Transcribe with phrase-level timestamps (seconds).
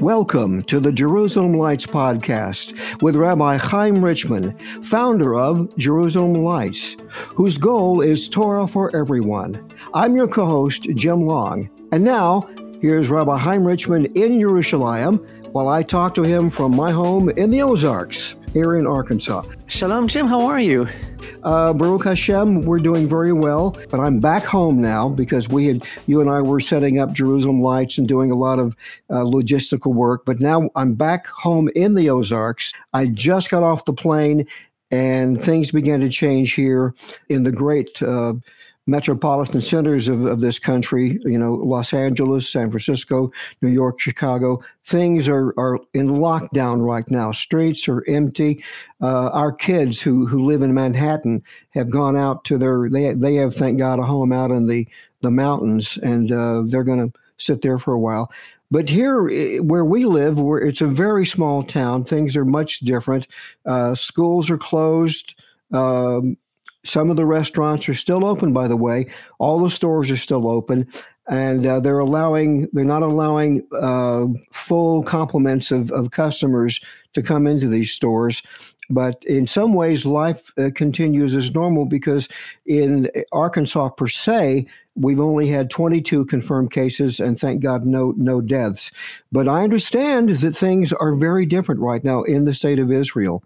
[0.00, 7.58] Welcome to the Jerusalem Lights podcast with Rabbi Chaim Richman, founder of Jerusalem Lights, whose
[7.58, 9.62] goal is Torah for everyone.
[9.92, 11.68] I'm your co host, Jim Long.
[11.92, 12.48] And now,
[12.80, 15.18] here's Rabbi Chaim Richman in Jerusalem
[15.52, 19.42] while I talk to him from my home in the Ozarks here in Arkansas.
[19.66, 20.26] Shalom, Jim.
[20.26, 20.88] How are you?
[21.42, 25.84] Uh, Baruch Hashem, we're doing very well, but I'm back home now because we had,
[26.06, 28.76] you and I were setting up Jerusalem Lights and doing a lot of
[29.08, 30.26] uh, logistical work.
[30.26, 32.74] But now I'm back home in the Ozarks.
[32.92, 34.46] I just got off the plane
[34.90, 36.94] and things began to change here
[37.28, 38.34] in the great uh,
[38.86, 43.30] metropolitan centers of, of this country, you know, Los Angeles, San Francisco,
[43.62, 47.30] New York, Chicago, things are, are in lockdown right now.
[47.32, 48.64] Streets are empty.
[49.00, 53.34] Uh, our kids who, who live in Manhattan have gone out to their, they, they
[53.34, 54.88] have, thank God, a home out in the,
[55.20, 58.30] the mountains, and uh, they're going to sit there for a while.
[58.72, 63.26] But here, where we live, where it's a very small town, things are much different.
[63.66, 65.34] Uh, schools are closed.
[65.72, 66.36] Um,
[66.84, 69.06] some of the restaurants are still open, by the way.
[69.38, 70.86] All the stores are still open,
[71.28, 76.80] and uh, they're allowing they're not allowing uh, full complements of, of customers
[77.12, 78.42] to come into these stores.
[78.88, 82.28] But in some ways, life uh, continues as normal because
[82.66, 88.40] in Arkansas per se, we've only had 22 confirmed cases, and thank God, no no
[88.40, 88.90] deaths.
[89.30, 93.44] But I understand that things are very different right now in the state of Israel.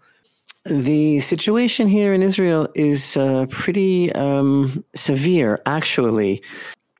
[0.65, 6.41] The situation here in Israel is uh, pretty um, severe, actually.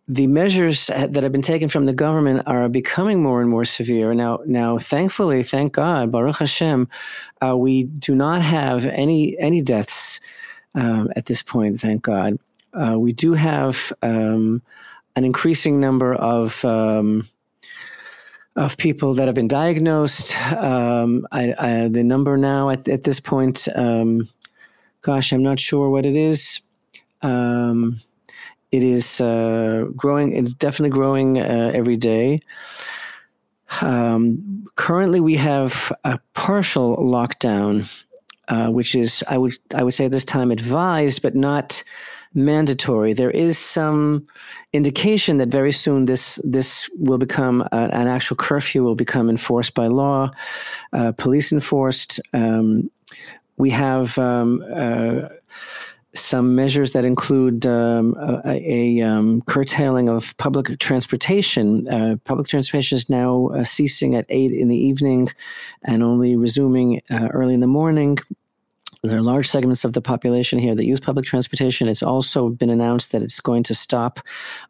[0.07, 4.13] The measures that have been taken from the government are becoming more and more severe.
[4.13, 6.87] Now, now, thankfully, thank God, Baruch Hashem,
[7.43, 10.19] uh, we do not have any any deaths
[10.75, 11.81] um, at this point.
[11.81, 12.37] Thank God.
[12.71, 14.61] Uh, we do have um,
[15.15, 17.27] an increasing number of um,
[18.55, 20.35] of people that have been diagnosed.
[20.53, 24.29] Um, I, I, the number now at, at this point, um,
[25.01, 26.61] gosh, I'm not sure what it is.
[27.21, 27.99] Um,
[28.71, 30.35] it is uh, growing.
[30.35, 32.39] It's definitely growing uh, every day.
[33.81, 37.91] Um, currently, we have a partial lockdown,
[38.47, 41.83] uh, which is I would I would say at this time advised, but not
[42.35, 43.13] mandatory.
[43.13, 44.27] There is some
[44.73, 49.73] indication that very soon this this will become a, an actual curfew will become enforced
[49.73, 50.31] by law,
[50.93, 52.19] uh, police enforced.
[52.33, 52.91] Um,
[53.57, 55.21] we have um, uh,
[56.13, 61.87] some measures that include um, a, a um, curtailing of public transportation.
[61.87, 65.29] Uh, public transportation is now uh, ceasing at eight in the evening,
[65.83, 68.17] and only resuming uh, early in the morning.
[69.05, 71.87] There are large segments of the population here that use public transportation.
[71.87, 74.19] It's also been announced that it's going to stop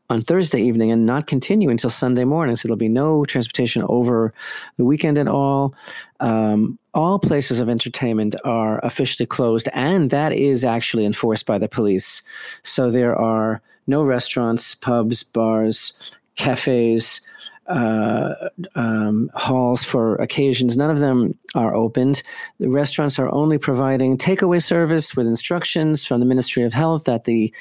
[0.10, 2.56] on Thursday evening and not continue until Sunday morning.
[2.56, 4.34] So there'll be no transportation over
[4.78, 5.74] the weekend at all.
[6.20, 11.70] Um, all places of entertainment are officially closed, and that is actually enforced by the
[11.70, 12.22] police.
[12.64, 15.94] So there are no restaurants, pubs, bars,
[16.36, 17.22] cafes,
[17.68, 20.78] uh, um, halls for occasions.
[20.78, 22.22] None of them are opened.
[22.60, 27.24] The restaurants are only providing takeaway service with instructions from the Ministry of Health that
[27.24, 27.54] the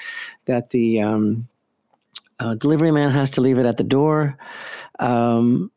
[0.45, 1.49] that the um,
[2.39, 4.37] uh, delivery man has to leave it at the door.
[4.99, 5.71] Um,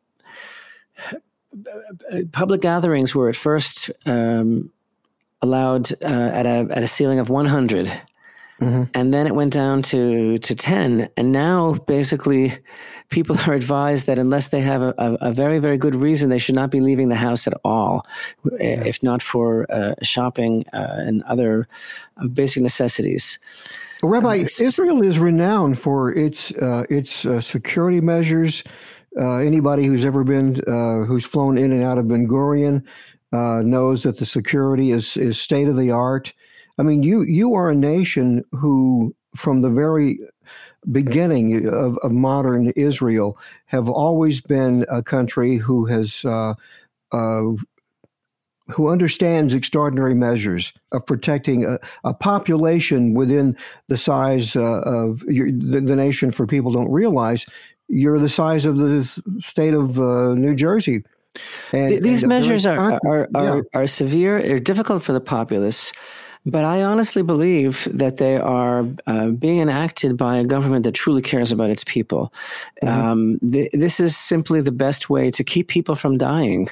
[2.32, 4.72] public gatherings were at first um,
[5.42, 7.92] allowed uh, at a at a ceiling of 100.
[8.62, 8.84] Mm-hmm.
[8.94, 11.10] And then it went down to, to 10.
[11.16, 12.58] And now basically
[13.10, 16.38] people are advised that unless they have a, a, a very, very good reason, they
[16.38, 18.06] should not be leaving the house at all,
[18.60, 18.82] yeah.
[18.84, 21.68] if not for uh, shopping uh, and other
[22.18, 23.40] uh, basic necessities.
[24.04, 28.64] Rabbi, Israel is renowned for its uh, its uh, security measures.
[29.20, 30.62] Uh, anybody who's ever been
[31.08, 32.84] who's flown in and out of Ben Gurion
[33.32, 36.32] knows that the security is is state of the art.
[36.78, 40.20] I mean, you you are a nation who, from the very
[40.92, 46.54] beginning of, of modern Israel, have always been a country who has uh,
[47.12, 47.44] uh,
[48.70, 53.56] who understands extraordinary measures of protecting a, a population within
[53.88, 56.32] the size uh, of your, the, the, nation.
[56.32, 57.46] For people don't realize,
[57.88, 59.04] you're the size of the
[59.40, 61.04] state of uh, New Jersey.
[61.72, 63.62] And, These and measures are, are, are, yeah.
[63.74, 64.42] are severe.
[64.42, 65.94] They're difficult for the populace.
[66.50, 71.22] But I honestly believe that they are uh, being enacted by a government that truly
[71.22, 72.34] cares about its people.
[72.82, 73.08] Mm-hmm.
[73.08, 76.70] Um, th- this is simply the best way to keep people from dying.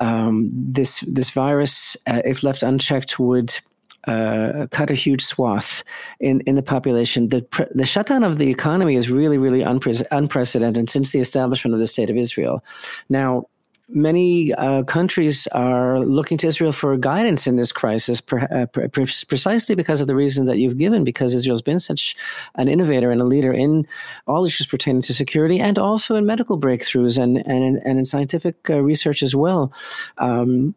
[0.00, 3.60] Um, this this virus, uh, if left unchecked, would
[4.06, 5.84] uh, cut a huge swath
[6.20, 7.28] in, in the population.
[7.28, 11.74] The, pre- the shutdown of the economy is really, really unpre- unprecedented since the establishment
[11.74, 12.64] of the State of Israel.
[13.08, 13.48] Now,
[13.88, 19.74] many uh, countries are looking to Israel for guidance in this crisis, per, uh, precisely
[19.74, 22.16] because of the reasons that you've given, because Israel's been such
[22.54, 23.86] an innovator and a leader in
[24.26, 28.70] all issues pertaining to security and also in medical breakthroughs and, and, and in scientific
[28.70, 29.72] uh, research as well.
[30.18, 30.74] Um,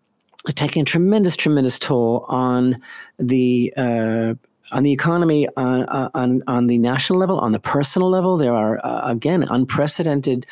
[0.55, 2.81] taking a tremendous, tremendous toll on
[3.19, 4.33] the uh,
[4.71, 5.83] on the economy, on,
[6.13, 10.45] on, on the national level, on the personal level, there are uh, again unprecedented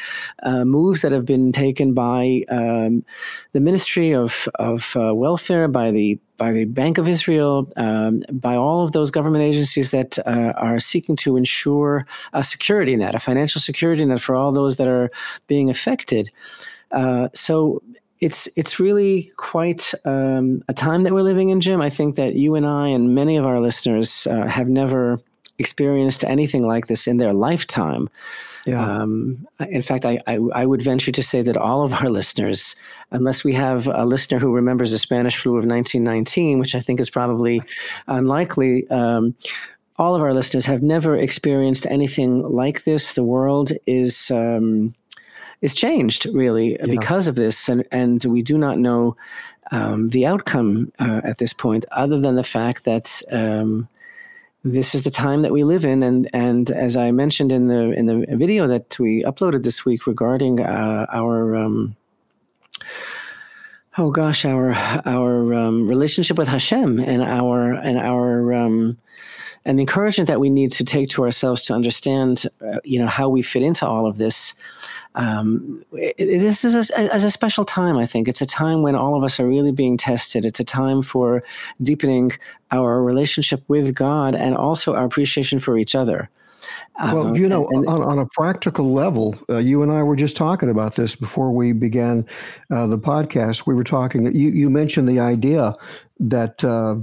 [0.44, 3.03] uh, moves that have been taken by um,
[3.51, 8.56] the Ministry of of uh, Welfare, by the by the Bank of Israel, um, by
[8.56, 13.19] all of those government agencies that uh, are seeking to ensure a security net, a
[13.19, 15.09] financial security net for all those that are
[15.47, 16.29] being affected.
[16.91, 17.81] Uh, so
[18.19, 21.81] it's it's really quite um, a time that we're living in, Jim.
[21.81, 25.19] I think that you and I and many of our listeners uh, have never
[25.59, 28.09] experienced anything like this in their lifetime.
[28.65, 28.81] Yeah.
[28.83, 32.75] Um, in fact, I, I, I, would venture to say that all of our listeners,
[33.12, 37.00] unless we have a listener who remembers the Spanish flu of 1919, which I think
[37.00, 37.62] is probably
[38.07, 39.35] unlikely, um,
[39.97, 43.13] all of our listeners have never experienced anything like this.
[43.13, 44.31] The world is.
[44.31, 44.95] Um,
[45.65, 46.85] is changed really yeah.
[46.85, 49.17] because of this, and and we do not know
[49.71, 53.21] um, the outcome uh, at this point, other than the fact that.
[53.31, 53.88] Um,
[54.67, 57.91] this is the time that we live in, and and as I mentioned in the
[57.91, 61.95] in the video that we uploaded this week regarding uh, our um,
[64.00, 64.73] oh gosh, our
[65.06, 68.97] our um, relationship with Hashem and our and our um,
[69.65, 73.07] and the encouragement that we need to take to ourselves to understand, uh, you know,
[73.07, 74.53] how we fit into all of this
[75.15, 77.97] um, it, this is a, as a special time.
[77.97, 80.45] I think it's a time when all of us are really being tested.
[80.45, 81.44] It's a time for
[81.81, 82.31] deepening
[82.71, 86.29] our relationship with God and also our appreciation for each other.
[87.01, 90.15] Well, um, you know, and, on, on, a practical level, uh, you and I were
[90.15, 92.25] just talking about this before we began
[92.71, 93.67] uh, the podcast.
[93.67, 94.33] We were talking.
[94.33, 95.73] You you mentioned the idea
[96.19, 96.97] that uh,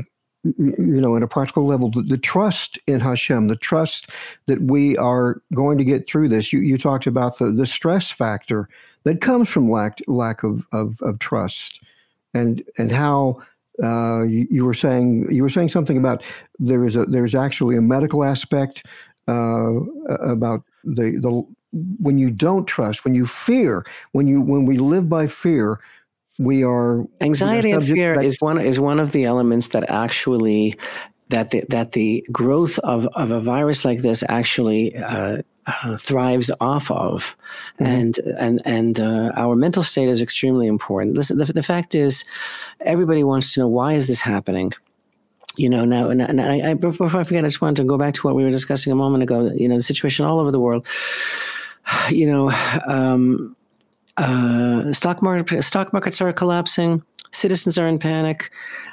[0.45, 4.11] you know, at a practical level, the, the, trust in Hashem, the trust
[4.47, 6.53] that we are going to get through this.
[6.53, 8.69] You, you talked about the, the stress factor
[9.05, 11.83] that comes from lack lack of, of, of trust,
[12.35, 13.41] and and how
[13.83, 16.25] uh, you, you, were saying you were saying something about
[16.59, 18.85] there is a there's actually a medical aspect
[19.29, 21.47] uh, about the the
[22.01, 25.81] when you don't trust, when you fear, when you when we live by fear,
[26.39, 30.77] we are anxiety and fear is one is one of the elements that actually
[31.33, 36.51] that the, that the growth of, of a virus like this actually uh, uh, thrives
[36.61, 37.37] off of,
[37.79, 37.85] mm-hmm.
[37.85, 41.17] and and and uh, our mental state is extremely important.
[41.17, 42.25] Listen, the, the fact is,
[42.81, 44.73] everybody wants to know why is this happening.
[45.57, 47.99] You know now, and, and I, I, before I forget, I just wanted to go
[47.99, 49.53] back to what we were discussing a moment ago.
[49.55, 50.87] You know, the situation all over the world.
[52.11, 52.51] You know,
[52.87, 53.57] um,
[54.17, 57.03] uh, stock market stock markets are collapsing.
[57.33, 58.51] Citizens are in panic.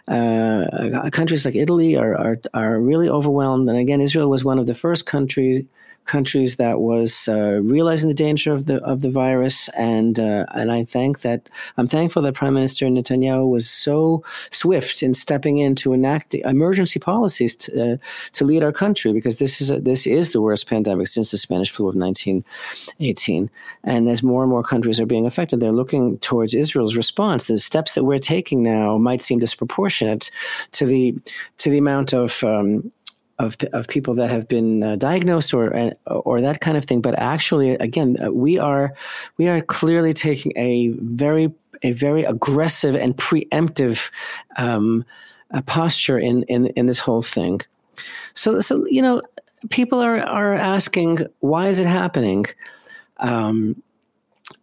[0.08, 3.70] Uh, countries like Italy are, are are really overwhelmed.
[3.70, 5.66] And again, Israel was one of the first countries
[6.06, 10.72] countries that was uh, realizing the danger of the of the virus, and uh, and
[10.72, 15.76] I thank that I'm thankful that Prime Minister Netanyahu was so swift in stepping in
[15.76, 17.98] to enact emergency policies to, uh,
[18.34, 21.38] to lead our country because this is a, this is the worst pandemic since the
[21.38, 23.50] Spanish flu of 1918,
[23.84, 27.46] and as more and more countries are being affected, they're looking towards Israel's response.
[27.46, 30.32] The steps that we're taking now might seem disproportionate
[30.72, 31.16] to the
[31.58, 32.92] to the amount of um,
[33.40, 37.02] of, of people that have been uh, diagnosed or or that kind of thing.
[37.02, 38.94] But actually, again, uh, we are
[39.38, 44.12] we are clearly taking a very a very aggressive and preemptive
[44.58, 45.06] um,
[45.52, 47.62] uh, posture in, in in this whole thing.
[48.34, 49.22] So so you know,
[49.70, 52.46] people are are asking why is it happening,
[53.18, 53.82] um,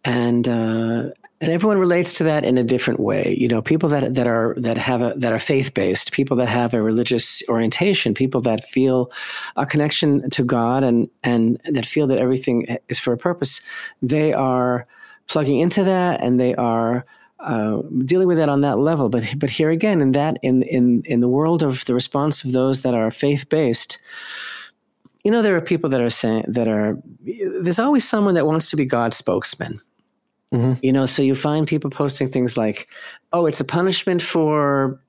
[0.05, 3.35] and uh, and everyone relates to that in a different way.
[3.39, 6.49] You know people that that are that have a that are faith based people that
[6.49, 9.11] have a religious orientation people that feel
[9.55, 13.61] a connection to god and and that feel that everything is for a purpose
[14.01, 14.87] they are
[15.27, 17.05] plugging into that and they are
[17.39, 19.09] uh, dealing with that on that level.
[19.09, 22.51] But but here again in that in in in the world of the response of
[22.51, 23.99] those that are faith based
[25.23, 26.97] you know there are people that are saying that are
[27.61, 29.81] there's always someone that wants to be god's spokesman
[30.53, 30.73] Mm-hmm.
[30.81, 32.87] You know, so you find people posting things like,
[33.33, 34.99] "Oh, it's a punishment for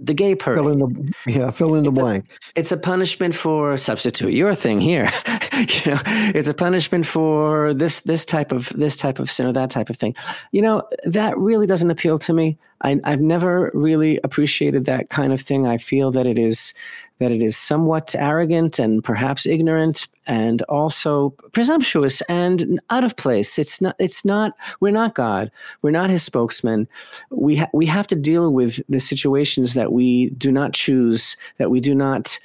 [0.00, 2.30] the gay person." Fill in the yeah, fill in the it's blank.
[2.54, 5.12] It's a punishment for substitute your thing here.
[5.52, 6.00] you know,
[6.34, 9.90] it's a punishment for this this type of this type of sin or that type
[9.90, 10.14] of thing.
[10.52, 12.56] You know, that really doesn't appeal to me.
[12.80, 15.66] I, I've never really appreciated that kind of thing.
[15.66, 16.72] I feel that it is
[17.18, 23.58] that it is somewhat arrogant and perhaps ignorant and also presumptuous and out of place.
[23.58, 23.96] It's not.
[23.98, 24.56] It's not.
[24.80, 25.50] We're not God.
[25.82, 26.88] We're not His spokesman.
[27.30, 31.70] We ha- we have to deal with the situations that we do not choose, that
[31.70, 32.38] we do not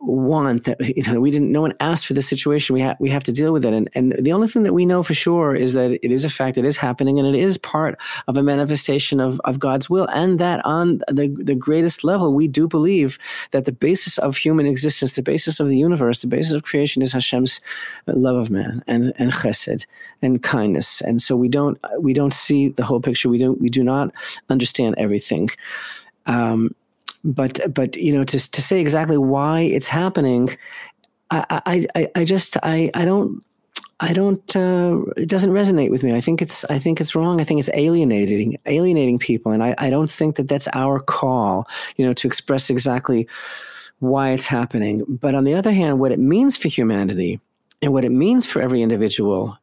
[0.00, 0.64] want.
[0.64, 1.52] That you know, we didn't.
[1.52, 2.74] No one asked for the situation.
[2.74, 3.72] We have we have to deal with it.
[3.72, 6.30] And and the only thing that we know for sure is that it is a
[6.30, 6.58] fact.
[6.58, 7.98] It is happening, and it is part
[8.28, 10.06] of a manifestation of of God's will.
[10.08, 13.18] And that on the the greatest level, we do believe
[13.52, 17.00] that the basis of human existence, the basis of the universe, the basis of creation
[17.02, 17.60] is Hashem's
[18.06, 19.86] love of man and and chesed
[20.22, 21.00] and kindness.
[21.00, 23.28] And so we don't we don't see the whole picture.
[23.28, 24.12] We don't we do not
[24.50, 25.50] understand everything.
[26.26, 26.74] Um,
[27.24, 30.56] but but you know to to say exactly why it's happening,
[31.30, 33.42] I I I just I I don't.
[34.00, 34.56] I don't.
[34.56, 36.12] Uh, it doesn't resonate with me.
[36.12, 36.64] I think it's.
[36.64, 37.40] I think it's wrong.
[37.40, 41.68] I think it's alienating, alienating people, and I, I don't think that that's our call.
[41.96, 43.28] You know, to express exactly
[44.02, 45.04] why it's happening.
[45.08, 47.40] But on the other hand, what it means for humanity
[47.80, 49.56] and what it means for every individual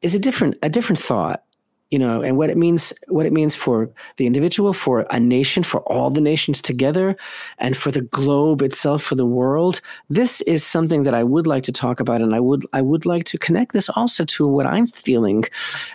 [0.00, 1.42] is a different a different thought
[1.90, 5.62] you know and what it means what it means for the individual for a nation
[5.62, 7.16] for all the nations together
[7.58, 9.80] and for the globe itself for the world.
[10.08, 13.06] This is something that i would like to talk about and i would i would
[13.06, 15.44] like to connect this also to what i'm feeling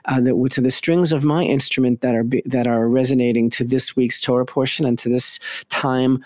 [0.06, 3.96] uh, that to the strings of my instrument that are that are resonating to this
[3.96, 6.24] week's torah portion and to this time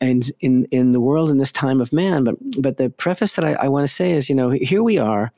[0.00, 2.24] and in in the world in this time of man.
[2.24, 4.98] But but the preface that i, I want to say is you know here we
[4.98, 5.32] are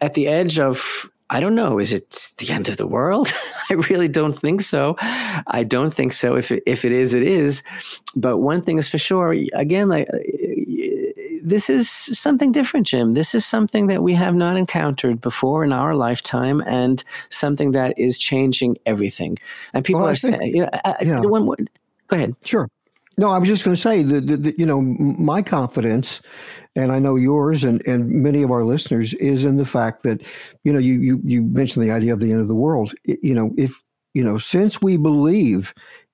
[0.00, 1.78] at the edge of I don't know.
[1.78, 3.32] Is it the end of the world?
[3.70, 4.96] I really don't think so.
[5.00, 6.36] I don't think so.
[6.36, 7.62] If it, if it is, it is.
[8.14, 9.34] But one thing is for sure.
[9.54, 10.18] Again, like uh,
[11.42, 13.12] this is something different, Jim.
[13.12, 17.98] This is something that we have not encountered before in our lifetime, and something that
[17.98, 19.38] is changing everything.
[19.72, 21.20] And people well, are think, saying, you know, yeah.
[21.20, 21.46] one,
[22.08, 22.34] go ahead.
[22.44, 22.68] Sure.
[23.16, 26.20] No, I was just going to say that, you know my confidence
[26.76, 30.22] and I know yours and, and many of our listeners is in the fact that,
[30.64, 32.92] you know, you, you, you mentioned the idea of the end of the world.
[33.04, 33.82] You know, if,
[34.14, 35.72] you know, since we believe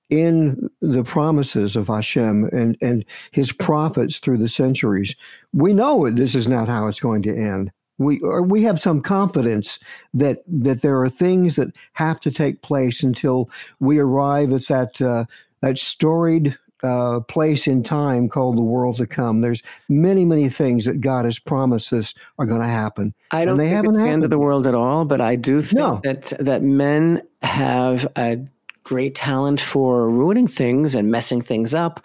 [0.09, 5.15] in the promises of Hashem and, and his prophets through the centuries,
[5.53, 7.71] we know this is not how it's going to end.
[7.97, 9.77] We, or we have some confidence
[10.15, 14.99] that that there are things that have to take place until we arrive at that
[15.01, 15.25] uh,
[15.61, 19.41] that storied uh, place in time called the world to come.
[19.41, 23.13] There's many, many things that God has promised us are going to happen.
[23.31, 25.79] I don't think it's the end of the world at all, but I do think
[25.79, 26.01] no.
[26.03, 28.37] that that men have a
[28.83, 32.03] great talent for ruining things and messing things up,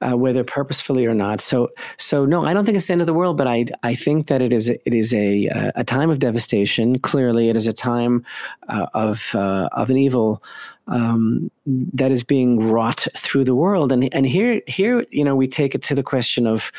[0.00, 1.40] uh, whether purposefully or not.
[1.40, 3.94] So, so no, I don't think it's the end of the world, but I, I
[3.94, 6.98] think that it is, it is a, a time of devastation.
[6.98, 8.24] Clearly, it is a time
[8.68, 10.42] uh, of, uh, of an evil
[10.88, 13.92] um, that is being wrought through the world.
[13.92, 16.72] And, and here, here, you know, we take it to the question of,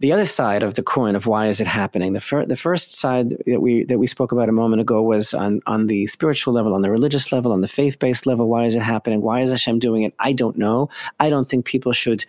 [0.00, 2.12] the other side of the coin of why is it happening?
[2.12, 5.34] The, fir- the first side that we that we spoke about a moment ago was
[5.34, 8.48] on on the spiritual level on the religious level on the faith-based level.
[8.48, 9.22] Why is it happening?
[9.22, 10.14] Why is hashem doing it?
[10.20, 10.88] I don't know.
[11.18, 12.24] I don't think people should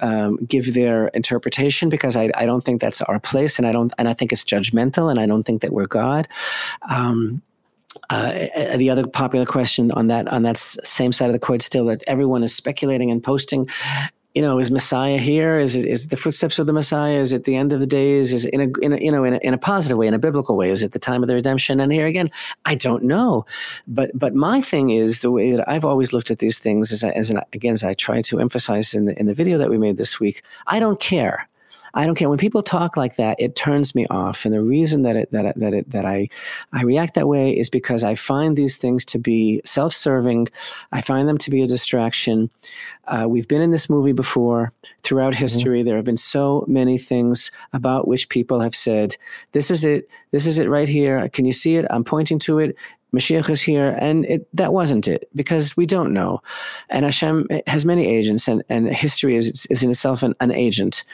[0.00, 3.92] um, give their interpretation because I, I don't think that's our place and i don't
[3.96, 6.28] and i think it's judgmental and i don't think that we're god.
[6.90, 7.42] Um,
[8.10, 11.86] uh, the other popular question on that on that same side of the coin still
[11.86, 13.68] that everyone is speculating and posting
[14.36, 15.58] you know, is Messiah here?
[15.58, 17.20] Is it, is it the footsteps of the Messiah?
[17.20, 18.34] Is it the end of the days?
[18.34, 20.12] Is it in a, in a you know in a, in a positive way, in
[20.12, 20.70] a biblical way?
[20.70, 21.80] Is it the time of the redemption?
[21.80, 22.30] And here again,
[22.66, 23.46] I don't know.
[23.88, 27.02] But but my thing is the way that I've always looked at these things as,
[27.02, 29.78] as an, again as I try to emphasize in the in the video that we
[29.78, 30.42] made this week.
[30.66, 31.48] I don't care.
[31.96, 33.36] I don't care when people talk like that.
[33.40, 36.28] It turns me off, and the reason that it that that it, that I
[36.72, 40.48] I react that way is because I find these things to be self-serving.
[40.92, 42.50] I find them to be a distraction.
[43.08, 44.72] Uh, we've been in this movie before.
[45.02, 45.42] Throughout mm-hmm.
[45.42, 45.86] history, mm-hmm.
[45.86, 49.16] there have been so many things about which people have said,
[49.52, 50.08] "This is it.
[50.32, 51.28] This is it right here.
[51.30, 51.86] Can you see it?
[51.88, 52.76] I'm pointing to it."
[53.14, 56.42] Mashiach is here, and it, that wasn't it because we don't know.
[56.90, 61.04] And Hashem has many agents, and, and history is, is in itself an, an agent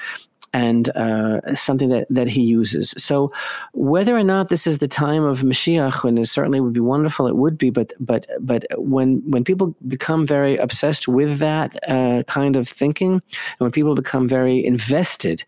[0.53, 2.95] and uh, something that, that he uses.
[2.99, 3.33] So,
[3.73, 7.27] whether or not this is the time of Mashiach, and it certainly would be wonderful,
[7.27, 7.71] it would be.
[7.71, 13.13] But but but when when people become very obsessed with that uh, kind of thinking,
[13.13, 13.23] and
[13.59, 15.45] when people become very invested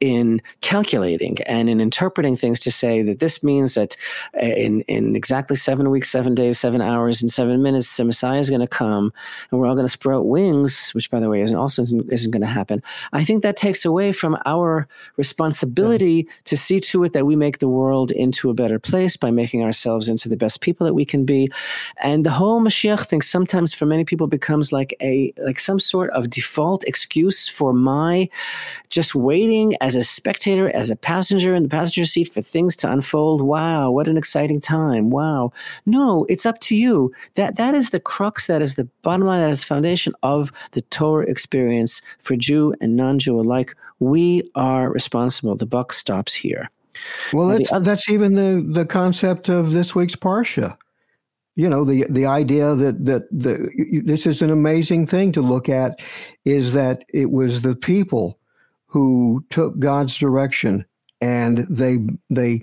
[0.00, 3.96] in calculating and in interpreting things to say that this means that
[4.36, 8.38] uh, in, in exactly seven weeks, seven days, seven hours, and seven minutes, the Messiah
[8.38, 9.12] is going to come
[9.50, 12.30] and we're all going to sprout wings, which, by the way, isn't also isn't, isn't
[12.30, 12.82] going to happen.
[13.12, 16.32] I think that takes away from our responsibility yeah.
[16.46, 19.62] to see to it that we make the world into a better place by making
[19.62, 21.50] ourselves into the best people that we can be.
[21.98, 26.10] And the whole Mashiach thing sometimes for many people becomes like a like some sort
[26.10, 28.28] of default excuse for my
[28.88, 32.90] just waiting as a spectator, as a passenger in the passenger seat for things to
[32.90, 33.42] unfold.
[33.42, 35.10] Wow, what an exciting time.
[35.10, 35.52] Wow.
[35.86, 37.12] No, it's up to you.
[37.34, 40.52] That that is the crux, that is the bottom line, that is the foundation of
[40.72, 43.74] the Torah experience for Jew and non-Jew alike.
[43.98, 45.56] We are responsible.
[45.56, 46.70] The buck stops here.
[47.32, 50.76] Well, that's, other- that's even the, the concept of this week's Parsha
[51.56, 55.68] you know the the idea that that the this is an amazing thing to look
[55.68, 56.00] at
[56.46, 58.39] is that it was the people
[58.90, 60.84] who took God's direction
[61.20, 62.62] and they they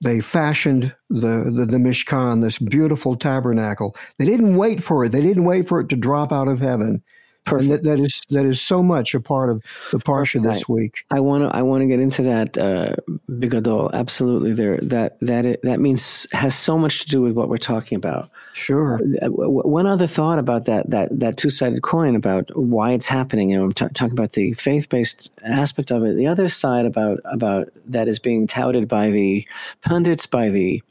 [0.00, 3.96] they fashioned the, the, the Mishkan, this beautiful tabernacle.
[4.18, 5.10] They didn't wait for it.
[5.10, 7.02] They didn't wait for it to drop out of heaven.
[7.44, 7.70] Perfect.
[7.70, 11.04] And that, that is that is so much a part of the parsha this week.
[11.10, 12.94] I want to I want to get into that uh,
[13.30, 13.90] bigadol.
[13.92, 17.56] Absolutely, there that that it, that means has so much to do with what we're
[17.56, 18.30] talking about.
[18.52, 19.00] Sure.
[19.22, 23.50] Uh, one other thought about that that that two sided coin about why it's happening.
[23.50, 26.16] You know, I'm t- talking about the faith based aspect of it.
[26.16, 29.46] The other side about about that is being touted by the
[29.82, 30.82] pundits, by the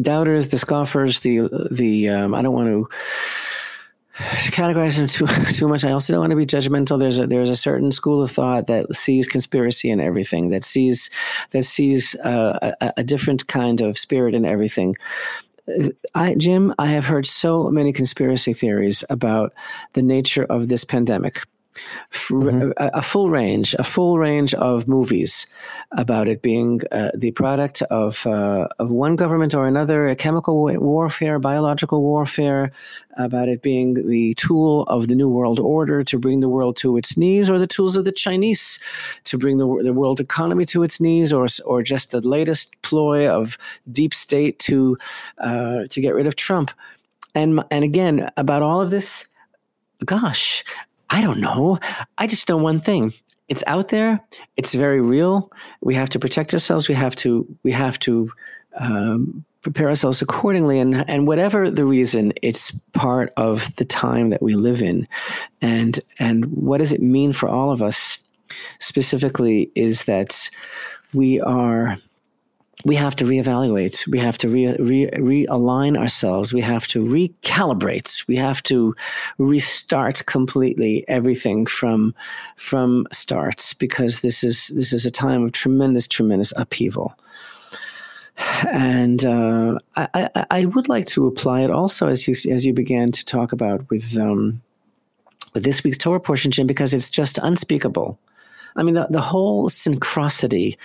[0.00, 2.88] doubters, the scoffers, the the um, I don't want to
[4.14, 5.84] categorize them too too much.
[5.84, 6.98] I also don't want to be judgmental.
[6.98, 10.50] There's a there's a certain school of thought that sees conspiracy in everything.
[10.50, 11.10] That sees
[11.50, 14.96] that sees uh, a, a, different kind of spirit in everything.
[16.14, 19.54] I, Jim, I have heard so many conspiracy theories about
[19.94, 21.42] the nature of this pandemic
[22.12, 22.70] mm-hmm.
[22.76, 25.46] a, a, full range, a full range of movies
[25.92, 30.64] about it being uh, the product of uh, of one government or another, a chemical
[30.78, 32.72] warfare, biological warfare,
[33.16, 36.96] about it being the tool of the new world order to bring the world to
[36.96, 38.78] its knees, or the tools of the Chinese
[39.24, 43.28] to bring the, the world economy to its knees, or or just the latest ploy
[43.28, 43.58] of
[43.90, 44.96] deep state to
[45.38, 46.70] uh, to get rid of Trump.
[47.34, 49.28] And and again about all of this
[50.04, 50.64] gosh,
[51.10, 51.78] I don't know.
[52.18, 53.12] I just know one thing.
[53.48, 54.20] It's out there.
[54.56, 55.50] It's very real.
[55.82, 56.88] We have to protect ourselves.
[56.88, 57.46] We have to.
[57.62, 58.32] We have to
[58.78, 60.78] um, prepare ourselves accordingly.
[60.78, 65.06] And and whatever the reason, it's part of the time that we live in.
[65.60, 68.18] And and what does it mean for all of us?
[68.78, 70.48] Specifically, is that
[71.12, 71.96] we are
[72.84, 74.06] we have to reevaluate.
[74.08, 76.52] We have to re, re, realign ourselves.
[76.52, 78.26] We have to recalibrate.
[78.26, 78.94] We have to
[79.38, 82.14] restart completely everything from
[82.56, 87.14] from starts because this is this is a time of tremendous, tremendous upheaval.
[88.72, 92.72] And uh, I, I, I, would like to apply it also as you as you
[92.72, 94.60] began to talk about with um,
[95.52, 98.18] with this week's Torah portion, Jim, because it's just unspeakable.
[98.76, 100.76] I mean, the, the whole synchronicity,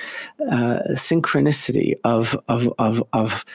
[0.50, 3.46] uh, synchronicity of, of, of, of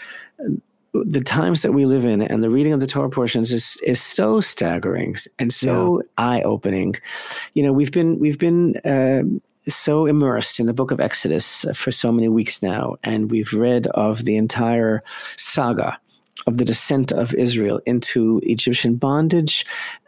[0.93, 4.01] the times that we live in and the reading of the Torah portions is is
[4.01, 6.09] so staggering and so yeah.
[6.19, 6.95] eye opening.
[7.55, 9.23] You know, we've been we've been uh,
[9.69, 13.89] so immersed in the book of Exodus for so many weeks now, and we've read
[13.89, 15.03] of the entire
[15.37, 15.99] saga
[16.47, 19.67] of the descent of Israel into Egyptian bondage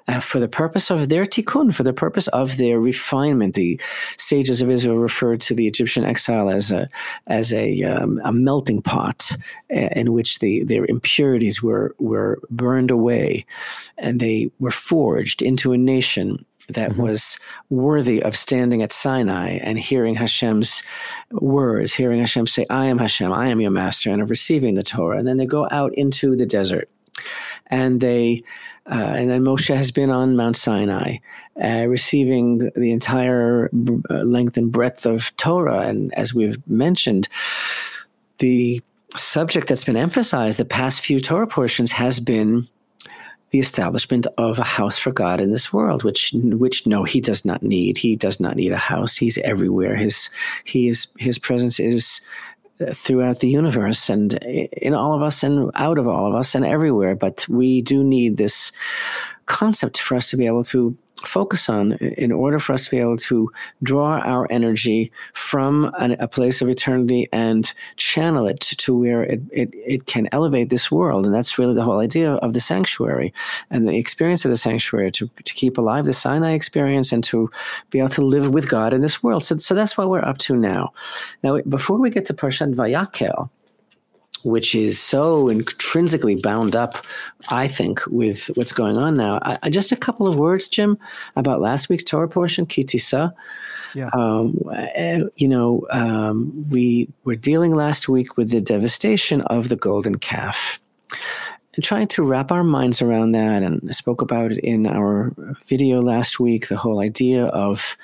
[0.08, 3.54] uh, for the purpose of their tikkun, for the purpose of their refinement.
[3.54, 3.80] The
[4.16, 6.88] sages of Israel referred to the Egyptian exile as a
[7.26, 9.32] as a, um, a melting pot
[9.74, 13.44] uh, in which the, their impurities were were burned away,
[13.98, 17.02] and they were forged into a nation that mm-hmm.
[17.02, 17.38] was
[17.70, 20.82] worthy of standing at Sinai and hearing Hashem's
[21.30, 24.82] words, hearing Hashem say, I am Hashem, I am your master, and of receiving the
[24.82, 25.18] Torah.
[25.18, 26.88] And then they go out into the desert
[27.68, 28.42] and they
[28.90, 31.16] uh, and then Moshe has been on Mount Sinai,
[31.62, 33.68] uh, receiving the entire
[34.11, 35.81] uh, length and breadth of Torah.
[35.81, 37.29] And as we've mentioned,
[38.38, 38.81] the
[39.16, 42.68] subject that's been emphasized the past few Torah portions has been
[43.51, 47.44] the establishment of a house for God in this world, which which no, he does
[47.44, 47.96] not need.
[47.96, 49.16] He does not need a house.
[49.16, 49.96] He's everywhere.
[49.96, 50.31] His
[50.64, 52.20] he is his presence is
[52.92, 56.64] throughout the universe and in all of us and out of all of us and
[56.64, 57.14] everywhere.
[57.14, 58.72] But we do need this
[59.46, 62.98] concept for us to be able to focus on in order for us to be
[62.98, 63.50] able to
[63.83, 69.40] draw our energy from an, a place of eternity and channel it to where it,
[69.50, 71.24] it, it can elevate this world.
[71.24, 73.33] And that's really the whole idea of the sanctuary
[73.70, 77.50] and the experience of the sanctuary to, to keep alive the Sinai experience and to
[77.90, 79.44] be able to live with God in this world.
[79.44, 80.92] So, so that's what we're up to now.
[81.42, 83.50] Now, before we get to Parshat Vayakhel,
[84.46, 87.04] which is so intrinsically bound up,
[87.48, 89.40] I think, with what's going on now.
[89.42, 90.96] I, just a couple of words, Jim,
[91.35, 93.32] about last week's Torah portion, Ki Tisa.
[93.94, 94.09] Yeah.
[94.12, 99.76] Um, eh, you know, um, we were dealing last week with the devastation of the
[99.76, 100.78] golden calf.
[101.74, 105.35] And trying to wrap our minds around that, and I spoke about it in our
[105.66, 107.96] video last week the whole idea of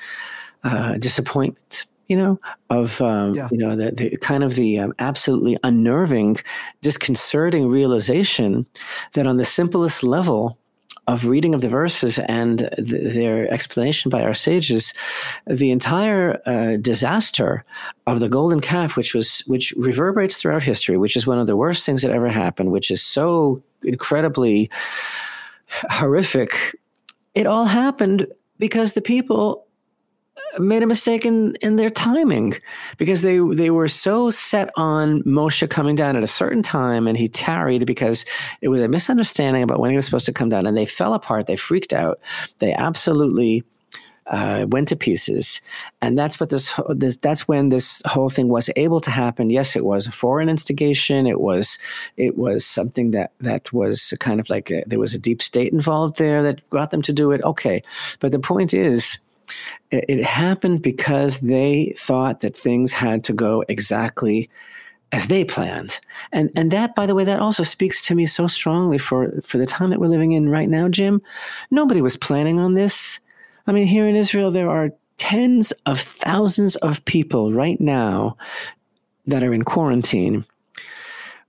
[0.64, 3.48] uh, disappointment you know, of um, yeah.
[3.50, 6.36] you know the, the kind of the um, absolutely unnerving,
[6.82, 8.66] disconcerting realization
[9.14, 10.58] that on the simplest level
[11.06, 14.92] of reading of the verses and th- their explanation by our sages,
[15.46, 17.64] the entire uh, disaster
[18.06, 21.56] of the golden calf, which was which reverberates throughout history, which is one of the
[21.56, 24.68] worst things that ever happened, which is so incredibly
[25.88, 26.78] horrific.
[27.34, 28.26] It all happened
[28.58, 29.66] because the people
[30.58, 32.54] made a mistake in, in their timing
[32.98, 37.16] because they they were so set on Moshe coming down at a certain time and
[37.16, 38.24] he tarried because
[38.60, 41.14] it was a misunderstanding about when he was supposed to come down and they fell
[41.14, 41.46] apart.
[41.46, 42.20] They freaked out.
[42.58, 43.64] They absolutely
[44.26, 45.60] uh, went to pieces.
[46.00, 49.50] And that's what this, this that's when this whole thing was able to happen.
[49.50, 51.26] Yes it was a foreign instigation.
[51.26, 51.78] It was
[52.16, 55.72] it was something that that was kind of like a, there was a deep state
[55.72, 57.42] involved there that got them to do it.
[57.42, 57.82] Okay.
[58.20, 59.18] But the point is
[59.90, 64.48] it happened because they thought that things had to go exactly
[65.12, 66.00] as they planned.
[66.32, 69.58] And and that by the way that also speaks to me so strongly for for
[69.58, 71.20] the time that we're living in right now, Jim.
[71.70, 73.20] Nobody was planning on this.
[73.66, 78.36] I mean, here in Israel there are tens of thousands of people right now
[79.26, 80.44] that are in quarantine.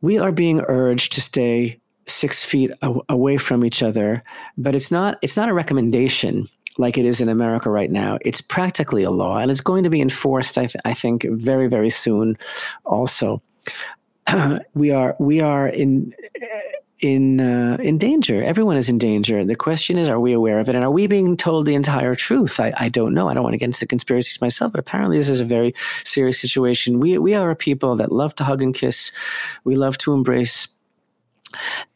[0.01, 2.71] We are being urged to stay 6 feet
[3.07, 4.21] away from each other,
[4.57, 8.17] but it's not it's not a recommendation like it is in America right now.
[8.21, 10.57] It's practically a law, and it's going to be enforced.
[10.57, 12.37] I, th- I think very very soon.
[12.85, 13.41] Also,
[14.73, 16.13] we are we are in
[17.03, 18.41] in uh, in danger.
[18.41, 19.43] Everyone is in danger.
[19.43, 22.15] The question is, are we aware of it, and are we being told the entire
[22.15, 22.59] truth?
[22.59, 23.27] I, I don't know.
[23.27, 25.75] I don't want to get into the conspiracies myself, but apparently this is a very
[26.05, 26.99] serious situation.
[26.99, 29.11] We we are a people that love to hug and kiss.
[29.65, 30.67] We love to embrace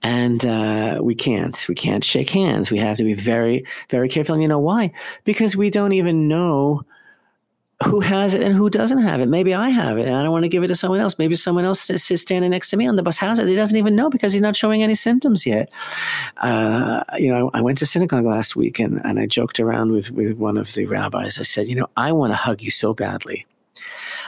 [0.03, 2.71] and uh, we can't we can't shake hands.
[2.71, 4.33] We have to be very very careful.
[4.33, 4.91] And you know why?
[5.23, 6.83] Because we don't even know
[7.85, 9.27] who has it and who doesn't have it.
[9.27, 11.19] Maybe i have it and i don't want to give it to someone else.
[11.19, 13.47] Maybe someone else is standing next to me on the bus has it.
[13.47, 15.69] He doesn't even know because he's not showing any symptoms yet.
[16.37, 20.09] Uh, you know i went to synagogue last week and, and i joked around with,
[20.11, 21.39] with one of the rabbis.
[21.39, 23.45] I said you know i want to hug you so badly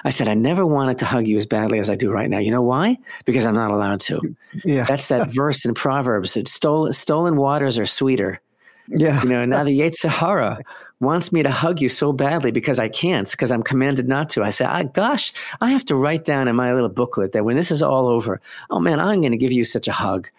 [0.03, 2.39] I said, I never wanted to hug you as badly as I do right now.
[2.39, 2.97] You know why?
[3.25, 4.35] Because I'm not allowed to.
[4.63, 4.85] Yeah.
[4.85, 8.41] That's that verse in Proverbs that stolen, stolen waters are sweeter.
[8.87, 9.21] Yeah.
[9.23, 10.59] You know, now the Yetzer Hara
[10.99, 14.43] wants me to hug you so badly because I can't, because I'm commanded not to.
[14.43, 15.31] I say, ah, gosh,
[15.61, 18.41] I have to write down in my little booklet that when this is all over,
[18.69, 20.29] oh man, I'm going to give you such a hug.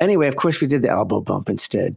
[0.00, 1.96] Anyway, of course, we did the elbow bump instead.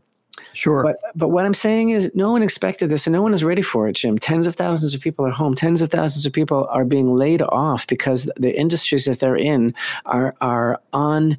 [0.53, 0.83] Sure.
[0.83, 3.61] But but what I'm saying is no one expected this and no one is ready
[3.61, 4.17] for it, Jim.
[4.17, 5.55] Tens of thousands of people are home.
[5.55, 9.73] Tens of thousands of people are being laid off because the industries that they're in
[10.05, 11.37] are are on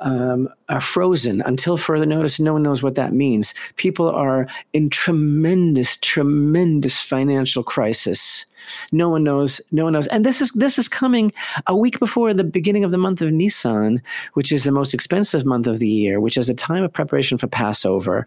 [0.00, 2.38] um, are frozen until further notice.
[2.38, 3.54] No one knows what that means.
[3.76, 8.44] People are in tremendous, tremendous financial crisis.
[8.92, 9.60] No one knows.
[9.70, 10.06] No one knows.
[10.08, 11.32] And this is this is coming
[11.66, 14.02] a week before the beginning of the month of Nisan,
[14.34, 17.38] which is the most expensive month of the year, which is a time of preparation
[17.38, 18.26] for Passover,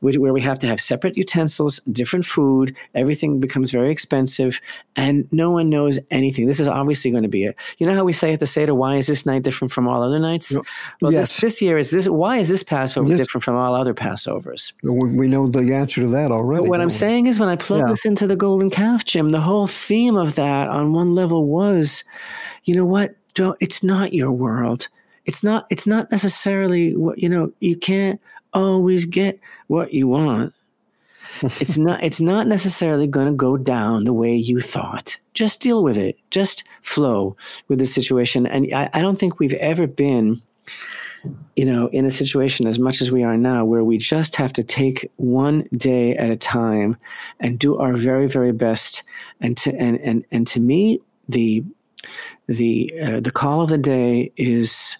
[0.00, 2.76] where we have to have separate utensils, different food.
[2.94, 4.60] Everything becomes very expensive,
[4.96, 6.46] and no one knows anything.
[6.46, 7.56] This is obviously going to be it.
[7.78, 10.02] You know how we say at the Seder, why is this night different from all
[10.02, 10.56] other nights?
[11.00, 11.40] Well, yes.
[11.40, 12.08] this, this year is this.
[12.08, 14.72] Why is this Passover this, different from all other Passovers?
[14.82, 16.62] We know the answer to that already.
[16.62, 17.88] But what I'm saying is, when I plug yeah.
[17.88, 22.04] this into the golden calf, Jim, the whole theme of that on one level was,
[22.64, 23.14] you know what?
[23.34, 24.88] Don't, it's not your world.
[25.24, 25.66] It's not.
[25.70, 27.52] It's not necessarily what you know.
[27.60, 28.18] You can't
[28.54, 30.54] always get what you want.
[31.42, 32.02] it's not.
[32.02, 35.18] It's not necessarily going to go down the way you thought.
[35.34, 36.18] Just deal with it.
[36.30, 37.36] Just flow
[37.68, 38.46] with the situation.
[38.46, 40.40] And I, I don't think we've ever been
[41.56, 44.52] you know, in a situation as much as we are now, where we just have
[44.54, 46.96] to take one day at a time
[47.40, 49.02] and do our very, very best.
[49.40, 51.64] And to and and and to me, the
[52.46, 54.96] the uh, the call of the day is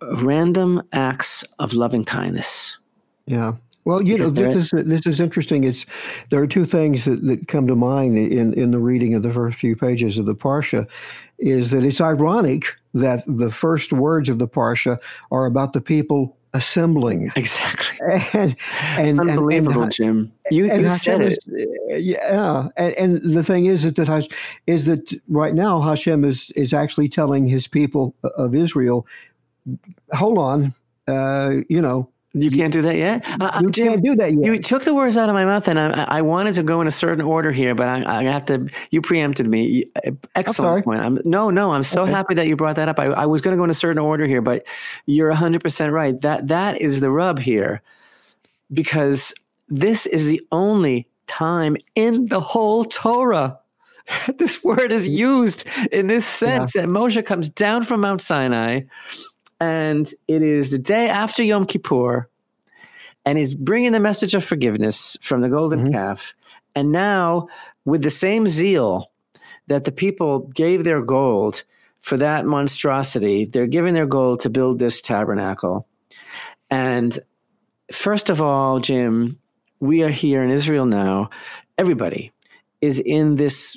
[0.00, 2.78] random acts of loving kindness.
[3.26, 3.54] Yeah.
[3.84, 5.64] Well, you know, this is this is interesting.
[5.64, 5.86] It's
[6.28, 9.32] there are two things that, that come to mind in in the reading of the
[9.32, 10.86] first few pages of the parsha,
[11.38, 12.66] is that it's ironic
[13.00, 14.98] that the first words of the parsha
[15.30, 17.30] are about the people assembling.
[17.36, 17.84] Exactly.
[18.32, 18.56] And,
[18.96, 20.32] and unbelievable, and, Jim.
[20.50, 21.38] You, and you said it.
[21.46, 24.28] Is, yeah, and, and, the thing is that that
[24.66, 29.06] is that right now Hashem is is actually telling his people of Israel,
[30.12, 30.74] hold on,
[31.06, 33.24] uh, you know, you can't do that yet.
[33.40, 34.44] Uh, you Jim, can't do that yet.
[34.44, 36.86] You took the words out of my mouth, and I, I wanted to go in
[36.86, 38.68] a certain order here, but I, I have to.
[38.90, 39.86] You preempted me.
[40.34, 41.00] Excellent point.
[41.00, 42.12] I'm, no, no, I'm so okay.
[42.12, 42.98] happy that you brought that up.
[42.98, 44.66] I, I was going to go in a certain order here, but
[45.06, 46.20] you're 100 percent right.
[46.20, 47.80] That that is the rub here,
[48.72, 49.32] because
[49.68, 53.58] this is the only time in the whole Torah
[54.38, 56.82] this word is used in this sense yeah.
[56.82, 58.82] that Moshe comes down from Mount Sinai
[59.60, 62.28] and it is the day after Yom Kippur,
[63.24, 65.92] and he's bringing the message of forgiveness from the golden mm-hmm.
[65.92, 66.34] calf.
[66.74, 67.48] And now,
[67.84, 69.10] with the same zeal
[69.66, 71.64] that the people gave their gold
[72.00, 75.86] for that monstrosity, they're giving their gold to build this tabernacle.
[76.70, 77.18] And
[77.92, 79.38] first of all, Jim,
[79.80, 81.30] we are here in Israel now.
[81.76, 82.32] Everybody
[82.80, 83.76] is in this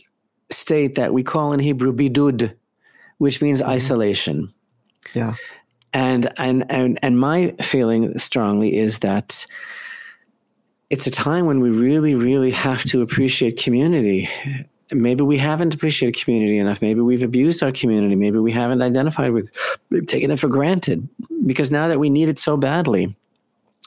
[0.50, 2.54] state that we call in Hebrew bidud,
[3.17, 3.72] which means mm-hmm.
[3.72, 4.54] isolation.
[5.13, 5.36] Yeah.
[5.94, 9.46] And, and and and my feeling strongly is that
[10.90, 14.30] it's a time when we really, really have to appreciate community.
[14.92, 16.82] Maybe we haven't appreciated community enough.
[16.82, 18.16] Maybe we've abused our community.
[18.16, 19.50] Maybe we haven't identified with,
[19.90, 21.08] we've taken it for granted
[21.46, 23.16] because now that we need it so badly,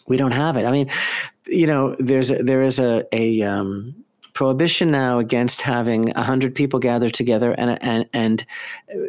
[0.06, 0.64] we don't have it.
[0.64, 0.90] I mean,
[1.46, 3.94] you know, there's a, there is a a um,
[4.32, 8.46] prohibition now against having a hundred people gather together, and and and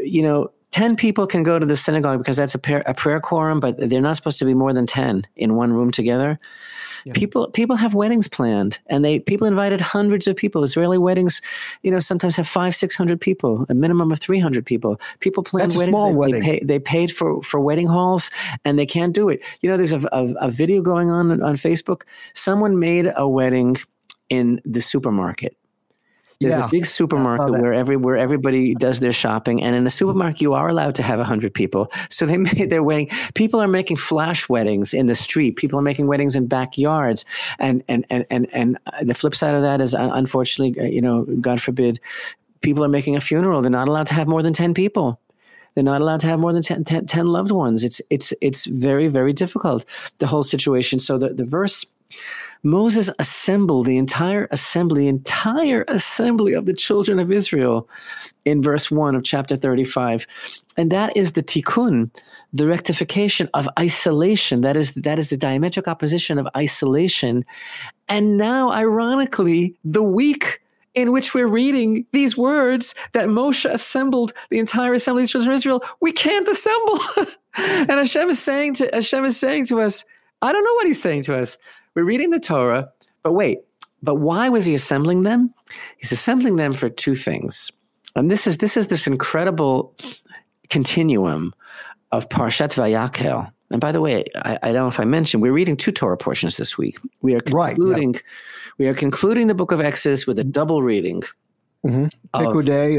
[0.04, 3.22] you know, 10 people can go to the synagogue because that's a, prayer, a prayer
[3.22, 6.38] quorum, but they're not supposed to be more than 10 in one room together.
[7.06, 7.14] Yeah.
[7.14, 10.64] People people have weddings planned, and they people invited hundreds of people.
[10.64, 11.40] Israeli weddings,
[11.84, 15.00] you know, sometimes have five, six hundred people, a minimum of three hundred people.
[15.20, 15.86] People plan weddings.
[15.86, 16.40] small they, wedding.
[16.42, 18.32] They, pay, they, paid for for wedding halls,
[18.66, 19.46] and they can't do it.
[19.62, 22.02] You know, there's a, a, a video going on on Facebook.
[22.34, 23.78] Someone made a wedding
[24.30, 25.56] in the supermarket
[26.39, 29.89] there's yeah, a big supermarket where every where everybody does their shopping, and in a
[29.89, 31.91] supermarket you are allowed to have hundred people.
[32.10, 33.10] So they made their wedding.
[33.34, 35.56] People are making flash weddings in the street.
[35.56, 37.26] People are making weddings in backyards,
[37.60, 41.24] and and and and and the flip side of that is, unfortunately, uh, you know,
[41.39, 42.00] God forbid,
[42.62, 43.62] people are making a funeral.
[43.62, 45.19] They're not allowed to have more than ten people.
[45.74, 47.84] They're not allowed to have more than 10, 10, 10 loved ones.
[47.84, 49.84] It's it's it's very very difficult
[50.19, 51.00] the whole situation.
[51.00, 51.86] So the the verse
[52.65, 57.88] Moses assembled the entire assembly, the entire assembly of the children of Israel
[58.43, 60.25] in verse 1 of chapter 35.
[60.75, 62.10] And that is the tikkun,
[62.54, 64.62] the rectification of isolation.
[64.62, 67.45] That is, that is the diametric opposition of isolation.
[68.10, 70.60] And now, ironically, the week
[70.95, 75.51] in which we're reading these words that Moshe assembled the entire assembly of the children
[75.51, 76.99] of Israel, we can't assemble.
[77.58, 80.04] and Hashem is saying to Hashem is saying to us,
[80.41, 81.60] I don't know what he's saying to us.
[81.96, 82.92] We're reading the Torah,
[83.24, 83.60] but wait,
[84.04, 85.54] but why was he assembling them?
[85.98, 87.72] He's assembling them for two things.
[88.16, 89.96] And this is this is this incredible
[90.70, 91.54] continuum
[92.12, 93.52] of Parshat Vayakhel.
[93.72, 96.18] And by the way, I, I, don't know if I mentioned we're reading two Torah
[96.18, 97.00] portions this week.
[97.22, 98.32] We are concluding right, yeah.
[98.78, 101.24] we are concluding the book of Exodus with a double reading.
[101.86, 102.06] Mm-hmm.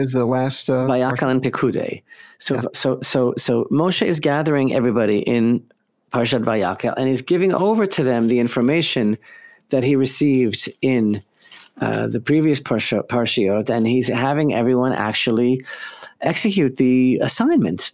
[0.01, 2.03] Is the last uh, Vayakhel and Pekudei.
[2.39, 2.63] So yeah.
[2.73, 5.65] so so so Moshe is gathering everybody in
[6.13, 9.17] Parshat Vayakhel, and he's giving over to them the information
[9.71, 11.23] that he received in
[11.81, 15.65] uh, the previous parsha, parshiot, and he's having everyone actually
[16.21, 17.93] execute the assignment.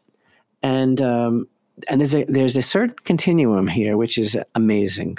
[0.62, 1.48] And um,
[1.88, 5.18] and there's a there's a certain continuum here, which is amazing.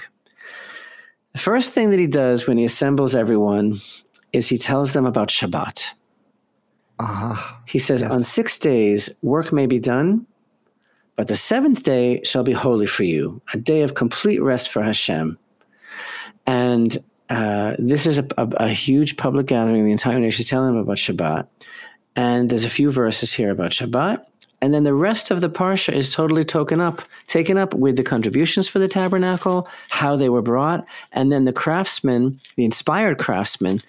[1.34, 3.74] The first thing that he does when he assembles everyone
[4.32, 5.94] is he tells them about Shabbat.
[7.00, 7.56] Uh-huh.
[7.66, 8.12] He says, yes.
[8.12, 10.28] On six days, work may be done,
[11.16, 14.82] but the seventh day shall be holy for you, a day of complete rest for
[14.82, 15.38] Hashem.
[16.46, 16.98] And
[17.30, 19.86] uh, this is a, a, a, huge public gathering.
[19.86, 21.48] The entire nation is telling them about Shabbat.
[22.16, 24.26] And there's a few verses here about Shabbat.
[24.62, 28.04] And then the rest of the parsha is totally taken up, taken up with the
[28.04, 33.80] contributions for the tabernacle, how they were brought, and then the craftsmen, the inspired craftsmen,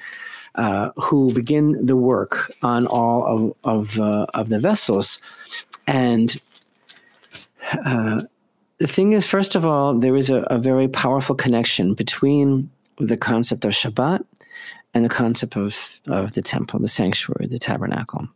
[0.57, 5.21] uh, who begin the work on all of of, uh, of the vessels.
[5.87, 6.37] And
[7.85, 8.22] uh,
[8.79, 13.16] the thing is, first of all, there is a, a, very powerful connection between the
[13.16, 14.24] concept of Shabbat
[14.92, 18.29] and the concept of, of the temple, the sanctuary, the tabernacle.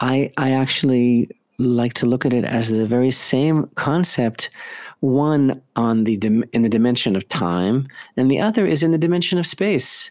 [0.00, 4.50] I, I actually like to look at it as the very same concept
[5.00, 6.14] one on the
[6.52, 10.10] in the dimension of time and the other is in the dimension of space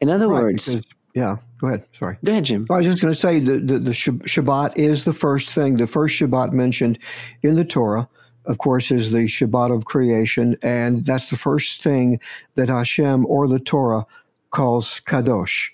[0.00, 0.82] in other right, words
[1.16, 3.78] yeah go ahead sorry go ahead jim i was just going to say the, the,
[3.80, 6.96] the shabbat is the first thing the first shabbat mentioned
[7.42, 8.08] in the torah
[8.46, 12.20] of course, is the Shabbat of creation, and that's the first thing
[12.54, 14.06] that Hashem or the Torah
[14.50, 15.70] calls kadosh.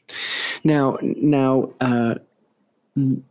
[0.65, 1.71] Now, now.
[1.81, 2.15] Uh,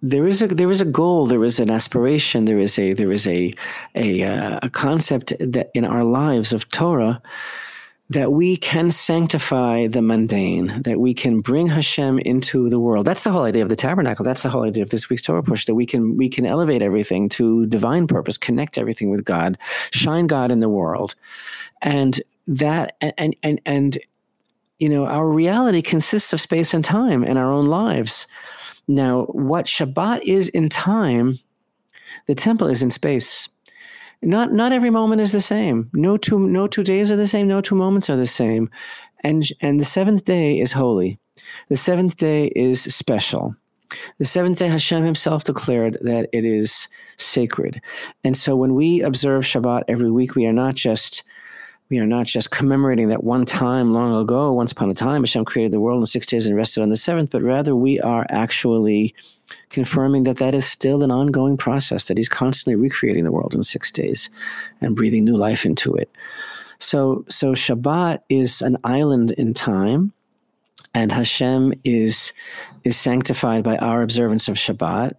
[0.02, 3.12] there is a there is a goal there is an aspiration there is a there
[3.12, 3.54] is a
[3.93, 7.21] a, uh, a concept that in our lives of Torah
[8.12, 13.06] that we can sanctify the mundane, that we can bring Hashem into the world.
[13.06, 14.26] That's the whole idea of the tabernacle.
[14.26, 15.65] That's the whole idea of this week's Torah push.
[15.65, 19.58] That we can we can elevate everything to divine purpose, connect everything with God,
[19.91, 21.15] shine God in the world,
[21.82, 23.97] and that and and and
[24.78, 28.28] you know our reality consists of space and time in our own lives.
[28.89, 31.39] Now, what Shabbat is in time,
[32.28, 33.47] the temple is in space
[34.22, 35.90] not not every moment is the same.
[35.94, 37.48] No two no two days are the same.
[37.48, 38.70] No two moments are the same.
[39.24, 41.20] And and the seventh day is holy.
[41.70, 43.56] The seventh day is special.
[44.20, 47.82] The seventh day, Hashem Himself declared that it is sacred.
[48.24, 51.24] And so, when we observe Shabbat every week, we are not just
[51.91, 55.43] we are not just commemorating that one time long ago, once upon a time, Hashem
[55.43, 58.25] created the world in six days and rested on the seventh, but rather we are
[58.30, 59.13] actually
[59.69, 63.62] confirming that that is still an ongoing process, that He's constantly recreating the world in
[63.62, 64.30] six days
[64.80, 66.10] and breathing new life into it.
[66.80, 70.13] So, so Shabbat is an island in time,
[70.93, 72.32] and Hashem is
[72.86, 75.15] is sanctified by our observance of Shabbat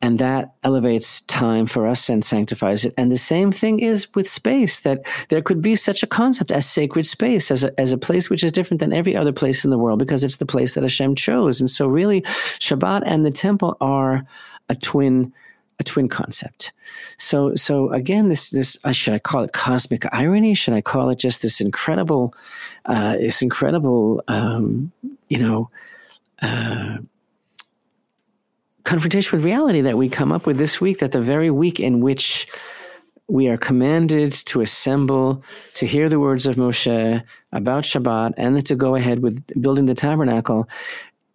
[0.00, 2.94] and that elevates time for us and sanctifies it.
[2.96, 6.68] And the same thing is with space, that there could be such a concept as
[6.68, 9.70] sacred space, as a, as a place which is different than every other place in
[9.70, 11.60] the world, because it's the place that Hashem chose.
[11.60, 12.20] And so, really,
[12.60, 14.24] Shabbat and the temple are
[14.68, 15.32] a twin
[15.80, 16.72] a twin concept.
[17.18, 20.54] So so again, this this uh, should I call it cosmic irony?
[20.54, 22.34] Should I call it just this incredible,
[22.86, 24.90] uh, this incredible, um,
[25.28, 25.70] you know,
[26.42, 26.98] uh,
[28.88, 32.00] confrontation with reality that we come up with this week that the very week in
[32.00, 32.48] which
[33.28, 35.42] we are commanded to assemble
[35.74, 37.22] to hear the words of Moshe
[37.52, 40.66] about Shabbat and to go ahead with building the tabernacle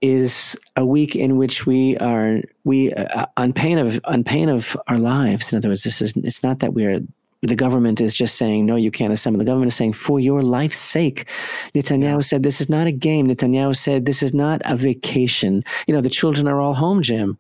[0.02, 4.76] is a week in which we are we uh, on pain of on pain of
[4.88, 5.54] our lives.
[5.54, 7.02] In other words this is it's not that we're
[7.44, 9.38] the government is just saying, no, you can't assemble.
[9.38, 11.30] The government is saying, for your life's sake.
[11.76, 13.28] Netanyahu said, this is not a game.
[13.28, 15.64] Netanyahu said, this is not a vacation.
[15.86, 17.38] You know, the children are all home, Jim.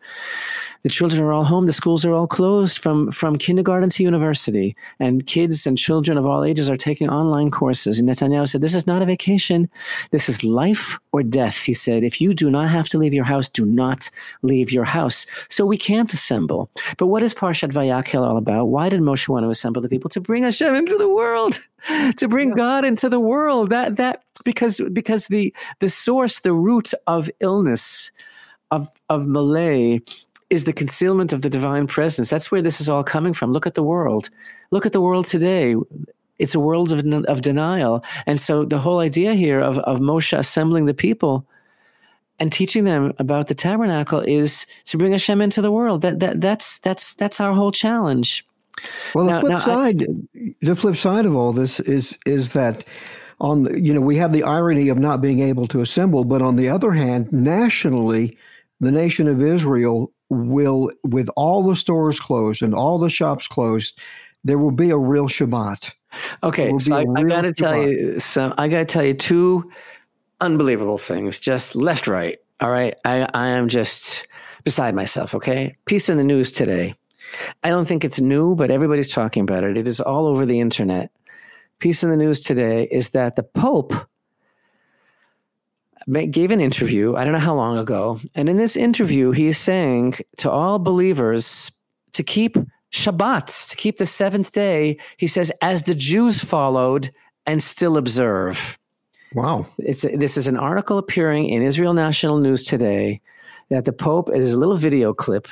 [0.84, 1.66] The children are all home.
[1.66, 4.76] The schools are all closed from, from kindergarten to university.
[5.00, 8.00] And kids and children of all ages are taking online courses.
[8.00, 9.70] And Netanyahu said, This is not a vacation.
[10.12, 11.56] This is life or death.
[11.56, 14.84] He said, If you do not have to leave your house, do not leave your
[14.84, 15.26] house.
[15.50, 16.70] So we can't assemble.
[16.98, 18.66] But what is Parshat Vayakhel all about?
[18.66, 20.10] Why did Moshe want to assemble the people?
[20.10, 21.60] To bring Hashem into the world,
[22.18, 22.56] to bring yeah.
[22.56, 23.70] God into the world.
[23.70, 28.12] That, that, because, because the, the source, the root of illness,
[28.72, 30.00] of, of Malay
[30.54, 32.30] is the concealment of the divine presence.
[32.30, 33.52] That's where this is all coming from.
[33.52, 34.30] Look at the world.
[34.70, 35.76] Look at the world today.
[36.38, 38.04] It's a world of, of denial.
[38.28, 41.48] And so the whole idea here of, of Moshe assembling the people
[42.40, 46.02] and teaching them about the tabernacle is to bring Hashem into the world.
[46.04, 48.46] That, that, that's, that's, that's our whole challenge.
[49.16, 52.86] Well, the flip side, I, the flip side of all this is, is that
[53.40, 56.44] on the, you know, we have the irony of not being able to assemble, but
[56.44, 58.38] on the other hand, nationally,
[58.80, 64.00] the nation of Israel will, with all the stores closed and all the shops closed,
[64.44, 65.94] there will be a real Shabbat.
[66.44, 68.54] Okay, so I, I got to tell you some.
[68.58, 69.72] I got to tell you two
[70.42, 72.38] unbelievable things, just left, right.
[72.60, 74.28] All right, I, I am just
[74.64, 75.34] beside myself.
[75.34, 76.94] Okay, piece in the news today.
[77.64, 79.78] I don't think it's new, but everybody's talking about it.
[79.78, 81.12] It is all over the internet.
[81.80, 83.94] Piece in the news today is that the Pope
[86.32, 88.20] gave an interview, I don't know how long ago.
[88.36, 91.72] And in this interview, he is saying to all believers
[92.14, 92.58] to keep
[92.92, 97.12] Shabbat, to keep the seventh day, he says, as the Jews followed
[97.46, 98.78] and still observe.
[99.34, 99.68] Wow.
[99.80, 103.20] It's, this is an article appearing in Israel National News today
[103.70, 105.48] that the Pope, it is a little video clip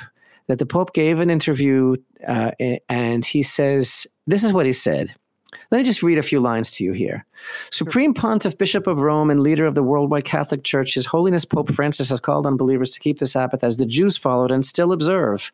[0.46, 2.52] that the Pope gave an interview uh,
[2.88, 5.14] and he says, this is what he said.
[5.72, 7.24] Let me just read a few lines to you here.
[7.70, 11.72] Supreme Pontiff, Bishop of Rome, and leader of the worldwide Catholic Church, His Holiness Pope
[11.72, 14.92] Francis has called on believers to keep the Sabbath as the Jews followed and still
[14.92, 15.50] observe.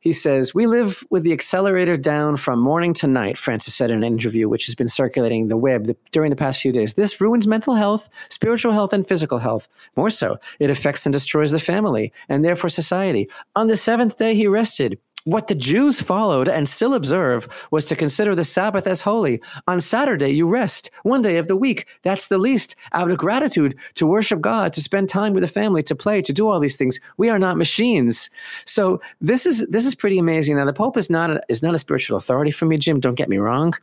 [0.00, 3.98] he says, We live with the accelerator down from morning to night, Francis said in
[3.98, 6.94] an interview, which has been circulating the web the, during the past few days.
[6.94, 9.68] This ruins mental health, spiritual health, and physical health.
[9.94, 13.28] More so, it affects and destroys the family and therefore society.
[13.54, 14.98] On the seventh day, he rested.
[15.28, 19.42] What the Jews followed and still observe was to consider the Sabbath as holy.
[19.66, 21.86] On Saturday, you rest, one day of the week.
[22.00, 22.74] That's the least.
[22.94, 26.32] Out of gratitude to worship God, to spend time with the family, to play, to
[26.32, 26.98] do all these things.
[27.18, 28.30] We are not machines.
[28.64, 30.56] So this is this is pretty amazing.
[30.56, 32.98] Now the Pope is not a, is not a spiritual authority for me, Jim.
[32.98, 33.74] Don't get me wrong.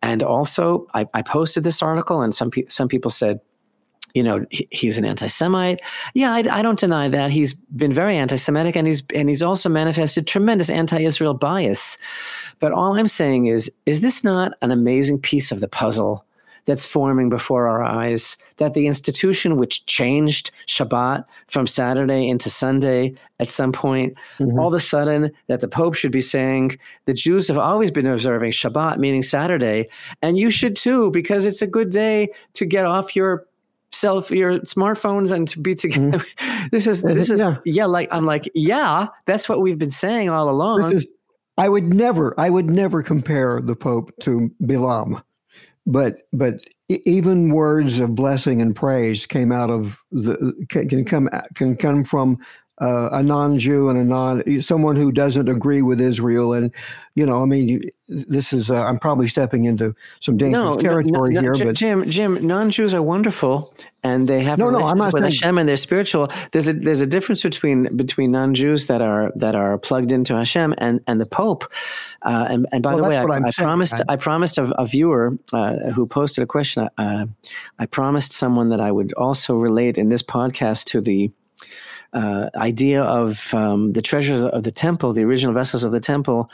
[0.00, 3.38] And also, I, I posted this article, and some pe- some people said,
[4.14, 5.80] you know he's an anti-semite.
[6.14, 7.30] Yeah I, I, don't deny that.
[7.30, 11.98] He's been very anti-semitic and he's and he's also manifested tremendous anti-israel bias.
[12.58, 16.24] But all i'm saying is is this not an amazing piece of the puzzle
[16.66, 23.14] that's forming before our eyes that the institution which changed shabbat from saturday into sunday
[23.38, 24.58] at some point mm-hmm.
[24.58, 28.06] all of a sudden that the pope should be saying the jews have always been
[28.06, 29.88] observing shabbat meaning saturday
[30.22, 33.46] and you should too because it's a good day to get off your
[33.92, 36.18] cell your smartphones and to be together.
[36.18, 36.66] Mm-hmm.
[36.70, 37.56] this is this is yeah.
[37.64, 37.86] yeah.
[37.86, 40.92] Like I'm like yeah, that's what we've been saying all along.
[40.92, 41.08] Is,
[41.58, 45.22] I would never, I would never compare the Pope to Bilam,
[45.86, 51.28] but but even words of blessing and praise came out of the can, can come
[51.54, 52.38] can come from
[52.80, 56.72] uh, a non-Jew and a non someone who doesn't agree with Israel, and
[57.14, 61.34] you know, I mean, this is uh, I'm probably stepping into some dangerous no, territory
[61.34, 61.66] no, no, here.
[61.66, 65.32] but Jim, Jim, non-Jews are wonderful, and they have no, no, I'm not with saying,
[65.32, 66.30] Hashem, and they're spiritual.
[66.52, 70.74] There's a there's a difference between between non-Jews that are that are plugged into Hashem
[70.78, 71.70] and and the Pope.
[72.22, 74.86] Uh, and, and by well, the way, I, I promised I, I promised a, a
[74.86, 76.88] viewer uh, who posted a question.
[76.96, 77.26] Uh,
[77.78, 81.30] I promised someone that I would also relate in this podcast to the
[82.12, 86.50] uh, idea of um, the treasures of the temple, the original vessels of the temple,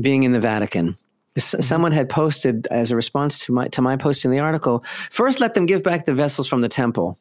[0.00, 0.96] being in the Vatican.
[1.36, 1.60] Mm-hmm.
[1.60, 4.84] Someone had posted as a response to my to my post in the article.
[5.10, 7.18] First, let them give back the vessels from the temple.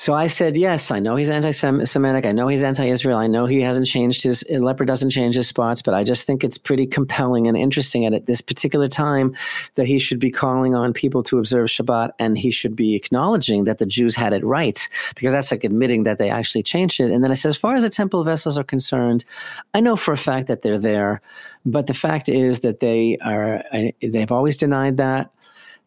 [0.00, 2.24] So I said, yes, I know he's anti-Semitic.
[2.24, 3.18] I know he's anti-Israel.
[3.18, 6.42] I know he hasn't changed his leopard doesn't change his spots, but I just think
[6.42, 9.36] it's pretty compelling and interesting at this particular time
[9.74, 13.64] that he should be calling on people to observe Shabbat and he should be acknowledging
[13.64, 17.10] that the Jews had it right because that's like admitting that they actually changed it.
[17.10, 19.26] And then I said, as far as the temple vessels are concerned,
[19.74, 21.20] I know for a fact that they're there,
[21.66, 23.62] but the fact is that they are
[24.00, 25.30] they've always denied that.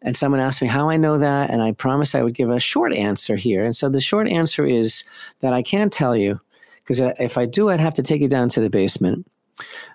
[0.04, 2.60] And someone asked me how I know that, and I promised I would give a
[2.60, 3.64] short answer here.
[3.64, 5.04] And so the short answer is
[5.40, 6.40] that I can't tell you,
[6.84, 9.26] because if I do, I'd have to take you down to the basement.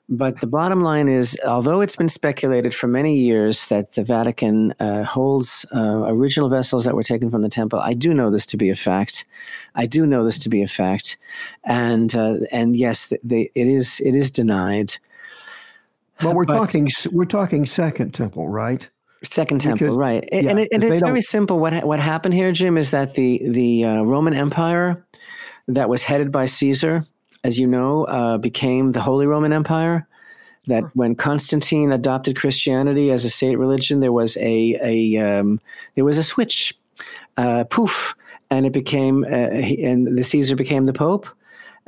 [0.08, 4.72] But the bottom line is, although it's been speculated for many years that the Vatican
[4.80, 8.46] uh, holds uh, original vessels that were taken from the temple, I do know this
[8.46, 9.26] to be a fact.
[9.74, 11.18] I do know this to be a fact,
[11.64, 14.96] and uh, and yes, they, it is it is denied.
[16.22, 18.88] Well, we're but, talking we're talking Second Temple, right?
[19.22, 20.28] Second Temple, because, right?
[20.30, 21.58] Yeah, and, it, and it's very simple.
[21.58, 25.04] What what happened here, Jim, is that the the uh, Roman Empire
[25.66, 27.04] that was headed by Caesar,
[27.42, 30.06] as you know, uh, became the Holy Roman Empire.
[30.68, 30.90] That sure.
[30.94, 35.60] when Constantine adopted Christianity as a state religion, there was a a um,
[35.94, 36.78] there was a switch,
[37.36, 38.14] uh, poof,
[38.50, 41.26] and it became uh, and the Caesar became the Pope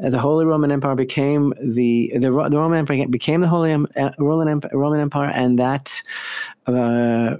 [0.08, 4.60] the Holy Roman Empire became the the, the Roman Empire became the Holy uh, Roman
[4.72, 6.02] Roman Empire, and that
[6.66, 7.36] uh,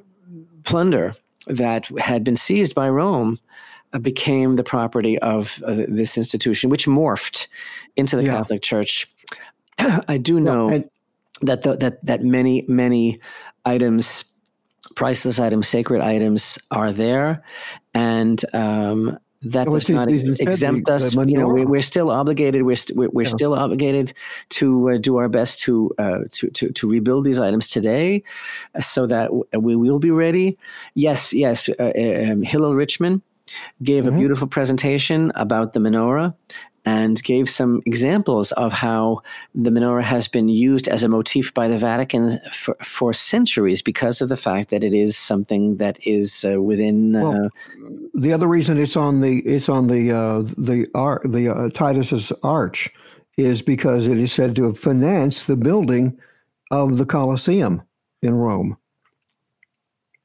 [0.64, 1.14] plunder
[1.46, 3.38] that had been seized by Rome
[3.92, 7.46] uh, became the property of uh, this institution, which morphed
[7.96, 8.36] into the yeah.
[8.36, 9.06] Catholic Church.
[9.78, 10.90] I do know well, and-
[11.42, 13.20] that the, that that many many
[13.64, 14.24] items
[14.94, 17.42] priceless items, sacred items are there,
[17.94, 21.14] and um, that does not exempt us.
[21.14, 22.62] you know, we, are still obligated.
[22.62, 23.28] We're, st- we're, we're yeah.
[23.28, 24.12] still obligated
[24.51, 28.22] to uh, do our best to, uh, to to to rebuild these items today,
[28.74, 30.59] uh, so that we will be ready.
[30.95, 31.68] Yes, yes.
[31.68, 33.22] Uh, uh, um, Hillel Richman
[33.82, 34.14] gave mm-hmm.
[34.14, 36.34] a beautiful presentation about the menorah
[36.85, 39.20] and gave some examples of how
[39.55, 44.20] the menorah has been used as a motif by the Vatican for, for centuries because
[44.20, 47.16] of the fact that it is something that is uh, within.
[47.16, 47.49] Uh, well,
[48.14, 52.33] the other reason it's on the it's on the uh, the ar- the uh, Titus's
[52.43, 52.89] arch
[53.37, 56.18] is because it is said to have financed the building
[56.70, 57.83] of the Colosseum
[58.22, 58.76] in Rome.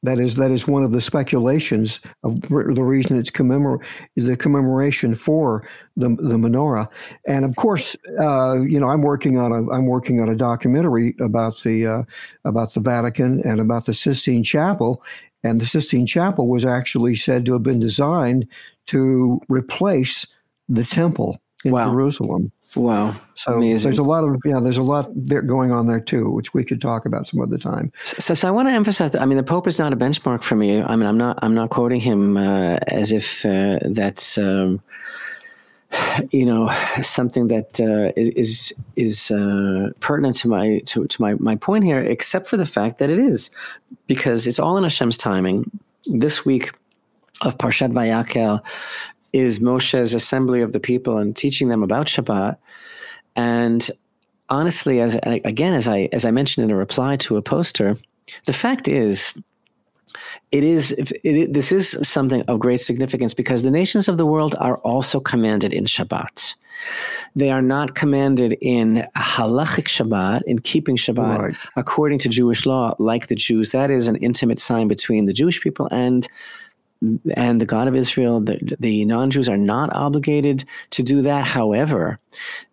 [0.06, 3.84] That is that is one of the speculations of the reason it's commemor-
[4.16, 6.88] the commemoration for the the menorah.
[7.28, 11.16] And of course, uh, you know, I'm working on a I'm working on a documentary
[11.20, 12.04] about the uh,
[12.44, 15.02] about the Vatican and about the Sistine Chapel.
[15.44, 18.48] And the Sistine Chapel was actually said to have been designed
[18.88, 20.26] to replace
[20.70, 21.92] the temple in Wow.
[21.92, 22.52] Jerusalem.
[22.76, 23.16] Wow.
[23.36, 23.84] So Amazing.
[23.84, 26.64] there's a lot of yeah, there's a lot there going on there too, which we
[26.64, 27.92] could talk about some other time.
[28.04, 29.22] So, so I want to emphasize that.
[29.22, 30.82] I mean, the Pope is not a benchmark for me.
[30.82, 31.40] I mean, I'm not.
[31.42, 34.82] I'm not quoting him uh, as if uh, that's, um,
[36.32, 36.70] you know,
[37.02, 42.00] something that uh, is is uh, pertinent to my to, to my my point here.
[42.00, 43.52] Except for the fact that it is,
[44.08, 45.72] because it's all in Hashem's timing.
[46.08, 46.72] This week
[47.42, 48.62] of Parshat Vayakhel
[49.36, 52.56] is Moshe's assembly of the people and teaching them about Shabbat.
[53.36, 53.92] And
[54.50, 57.98] honestly, as again, as I as I mentioned in a reply to a poster,
[58.46, 59.34] the fact is,
[60.54, 64.26] it is it, it, this is something of great significance because the nations of the
[64.26, 66.56] world are also commanded in Shabbat.
[67.36, 71.56] They are not commanded in halachic Shabbat, in keeping Shabbat Right.
[71.76, 73.72] according to Jewish law, like the Jews.
[73.72, 76.26] That is an intimate sign between the Jewish people and
[77.36, 78.40] and the God of Israel.
[78.40, 81.46] The, the non-Jews are not obligated to do that.
[81.46, 82.20] However,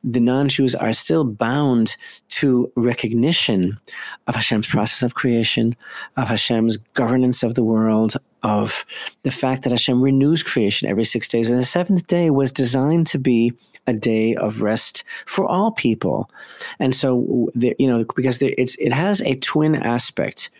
[0.04, 1.96] the non-Jews are still bound
[2.28, 3.78] to recognition
[4.26, 5.76] of Hashem's process of creation,
[6.16, 8.84] of Hashem's governance of the world, of
[9.22, 11.48] the fact that Hashem renews creation every six days.
[11.48, 13.52] And the seventh day was designed to be
[13.86, 16.30] a day of rest for all people.
[16.78, 20.50] And so, you know, because it's, it has a twin aspect.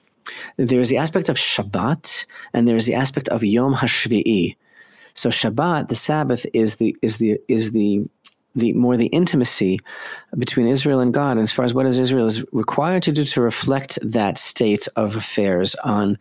[0.56, 4.56] There's the aspect of Shabbat, and there's the aspect of Yom HaShvi'i.
[5.14, 8.04] So Shabbat, the Sabbath, is the is the is the
[8.54, 9.78] the more the intimacy
[10.36, 13.24] between Israel and God, and as far as what is Israel is required to do
[13.24, 16.18] to reflect that state of affairs on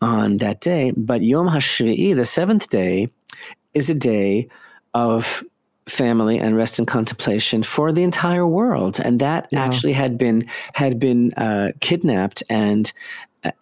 [0.00, 0.92] on that day.
[0.96, 3.08] But Yom HaShvi'i, the seventh day,
[3.74, 4.48] is a day
[4.94, 5.42] of
[5.86, 9.64] family and rest and contemplation for the entire world, and that Yeah.
[9.64, 12.92] actually had been had been uh, kidnapped and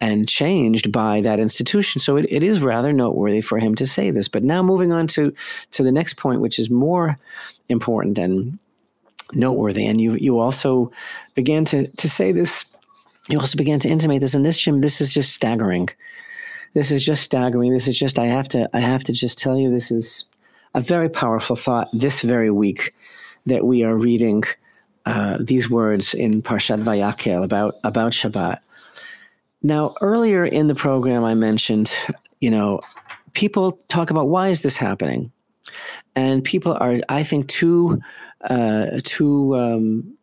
[0.01, 1.99] and changed by that institution.
[1.99, 4.27] So it, it is rather noteworthy for him to say this.
[4.27, 5.33] But now moving on to
[5.71, 7.17] to the next point, which is more
[7.69, 8.59] important and
[9.33, 10.91] noteworthy, and you you also
[11.33, 12.65] began to to say this.
[13.27, 14.81] You also began to intimate this in this, Jim.
[14.81, 15.89] This is just staggering.
[16.73, 17.71] This is just staggering.
[17.71, 20.25] This is just I have to I have to just tell you this is
[20.73, 22.93] a very powerful thought this very week
[23.45, 24.43] that we are reading
[25.05, 28.59] uh, these words in Parshat Vayakhel about about Shabbat.
[29.65, 31.97] Now, earlier in the program, I mentioned,
[32.39, 32.81] you know,
[33.33, 35.31] people talk about why is this happening,
[36.15, 37.99] and people are, I think, too
[38.47, 40.17] uh, too um,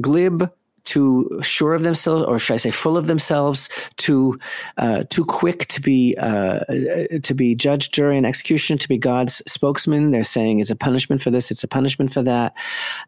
[0.00, 0.48] glib,
[0.88, 4.38] too sure of themselves, or should I say, full of themselves, too
[4.78, 6.60] uh, too quick to be uh,
[7.22, 10.12] to be judge, jury, and execution, to be God's spokesman.
[10.12, 12.54] They're saying it's a punishment for this, it's a punishment for that.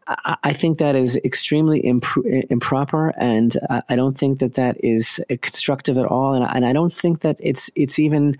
[0.07, 4.77] I, I think that is extremely impro- improper, and I, I don't think that that
[4.83, 6.35] is uh, constructive at all.
[6.35, 8.35] And I, and I don't think that it's it's even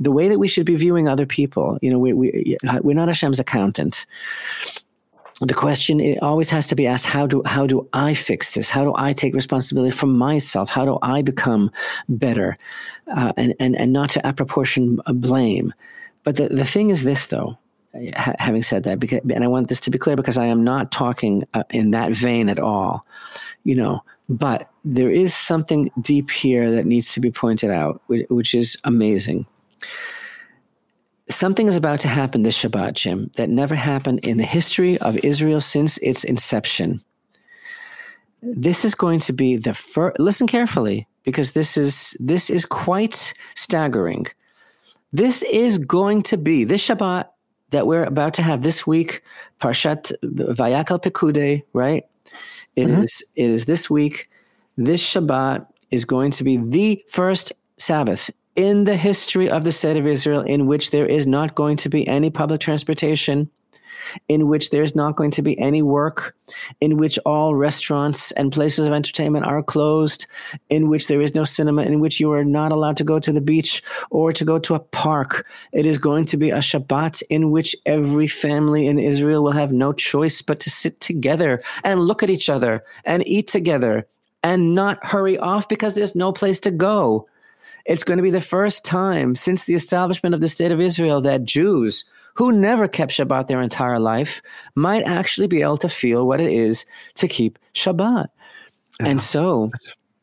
[0.00, 1.78] the way that we should be viewing other people.
[1.80, 4.04] You know, we, we we're not Hashem's accountant
[5.40, 8.68] the question it always has to be asked how do how do i fix this?
[8.68, 10.68] How do i take responsibility for myself?
[10.68, 11.70] How do i become
[12.08, 12.58] better?
[13.14, 15.72] Uh, and, and and not to apportion blame.
[16.22, 17.58] But the, the thing is this though
[18.16, 20.62] ha- having said that because and i want this to be clear because i am
[20.62, 23.04] not talking uh, in that vein at all
[23.64, 24.02] you know.
[24.28, 28.76] But there is something deep here that needs to be pointed out which, which is
[28.84, 29.44] amazing
[31.30, 35.16] something is about to happen this Shabbat, Jim, that never happened in the history of
[35.18, 37.02] Israel since its inception.
[38.42, 40.18] This is going to be the first.
[40.18, 44.26] Listen carefully, because this is this is quite staggering.
[45.12, 47.26] This is going to be this Shabbat
[47.70, 49.22] that we're about to have this week,
[49.60, 52.04] Parshat Vayakhel Pikudei, right?
[52.76, 53.04] It Mhm.
[53.04, 53.24] is.
[53.36, 54.30] It is this week.
[54.76, 58.30] This Shabbat is going to be the first Sabbath
[58.60, 61.88] in the history of the state of Israel in which there is not going to
[61.88, 63.48] be any public transportation,
[64.28, 66.36] in which there's not going to be any work,
[66.78, 70.26] in which all restaurants and places of entertainment are closed,
[70.68, 73.32] in which there is no cinema, in which you are not allowed to go to
[73.32, 75.46] the beach or to go to a park.
[75.72, 79.72] It is going to be a Shabbat in which every family in Israel will have
[79.72, 84.06] no choice but to sit together and look at each other and eat together
[84.42, 87.26] and not hurry off because there's no place to go.
[87.86, 91.20] It's going to be the first time since the establishment of the state of Israel
[91.22, 92.04] that Jews
[92.34, 94.40] who never kept Shabbat their entire life
[94.74, 98.28] might actually be able to feel what it is to keep Shabbat.
[99.00, 99.06] Yeah.
[99.06, 99.70] And so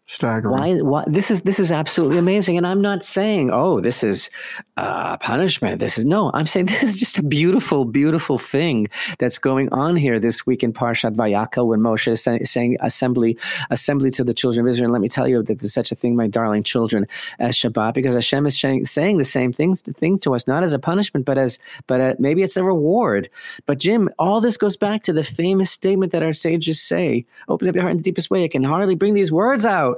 [0.10, 0.58] Staggering.
[0.58, 1.04] Why, why?
[1.06, 4.30] This is this is absolutely amazing, and I'm not saying, oh, this is
[4.78, 5.80] uh, punishment.
[5.80, 6.32] This is no.
[6.34, 8.88] I'm saying this is just a beautiful, beautiful thing
[9.20, 13.38] that's going on here this week in Parshat Vayakhel when Moshe is say, saying assembly,
[13.70, 14.86] assembly to the children of Israel.
[14.86, 17.06] And let me tell you that there's such a thing, my darling children,
[17.40, 20.72] as Shabbat, because Hashem is saying, saying the same things thing to us, not as
[20.72, 23.30] a punishment, but as but uh, maybe it's a reward.
[23.66, 27.68] But Jim, all this goes back to the famous statement that our sages say: "Open
[27.68, 29.97] up your heart in the deepest way." I can hardly bring these words out.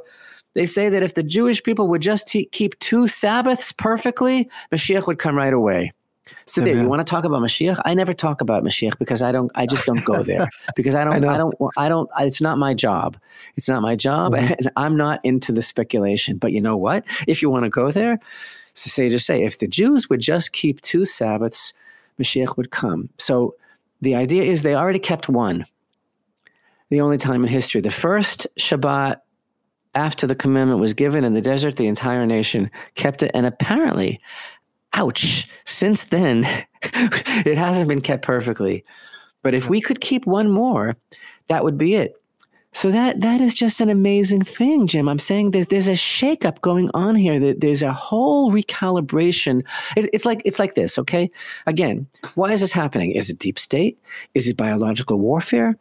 [0.54, 5.08] They say that if the Jewish people would just te- keep two Sabbaths perfectly, Mashiach
[5.08, 5.94] would come right away.
[6.46, 7.80] So there, you want to talk about Mashiach?
[7.86, 9.52] I never talk about Mashiach because I don't.
[9.56, 11.24] I just don't go there because I don't.
[11.24, 11.56] I, I, don't.
[11.78, 12.10] I don't.
[12.20, 13.18] It's not my job.
[13.56, 14.54] It's not my job, mm-hmm.
[14.58, 16.38] and I'm not into the speculation.
[16.38, 17.06] But you know what?
[17.28, 18.20] If you want to go there,
[18.74, 21.74] so say just say if the Jews would just keep two Sabbaths,
[22.20, 23.10] Mashiach would come.
[23.18, 23.56] So
[24.02, 25.66] the idea is they already kept one.
[26.90, 29.18] The only time in history, the first Shabbat
[30.00, 33.32] after the commandment was given in the desert, the entire nation kept it.
[33.34, 34.20] And apparently,
[34.94, 36.46] ouch, since then,
[36.84, 38.86] it hasn't been kept perfectly.
[39.44, 40.96] But if we could keep one more,
[41.50, 42.16] that would be it.
[42.72, 45.10] So that that is just an amazing thing, Jim.
[45.10, 47.40] I'm saying there's there's a shakeup going on here.
[47.40, 49.66] That there's a whole recalibration.
[49.98, 51.00] It, it's like it's like this.
[51.00, 51.32] Okay,
[51.66, 53.12] again, why is this happening?
[53.12, 53.98] Is it deep state?
[54.36, 55.78] Is it biological warfare?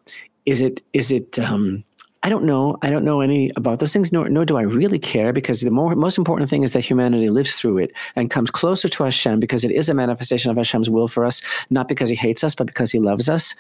[0.47, 1.85] Is it is it um,
[2.29, 2.77] I don't know.
[2.83, 5.71] I don't know any about those things, nor, nor do I really care because the
[5.71, 9.41] more, most important thing is that humanity lives through it and comes closer to Hashem
[9.41, 12.55] because it is a manifestation of Hashem's will for us, not because he hates us,
[12.55, 13.55] but because he loves us.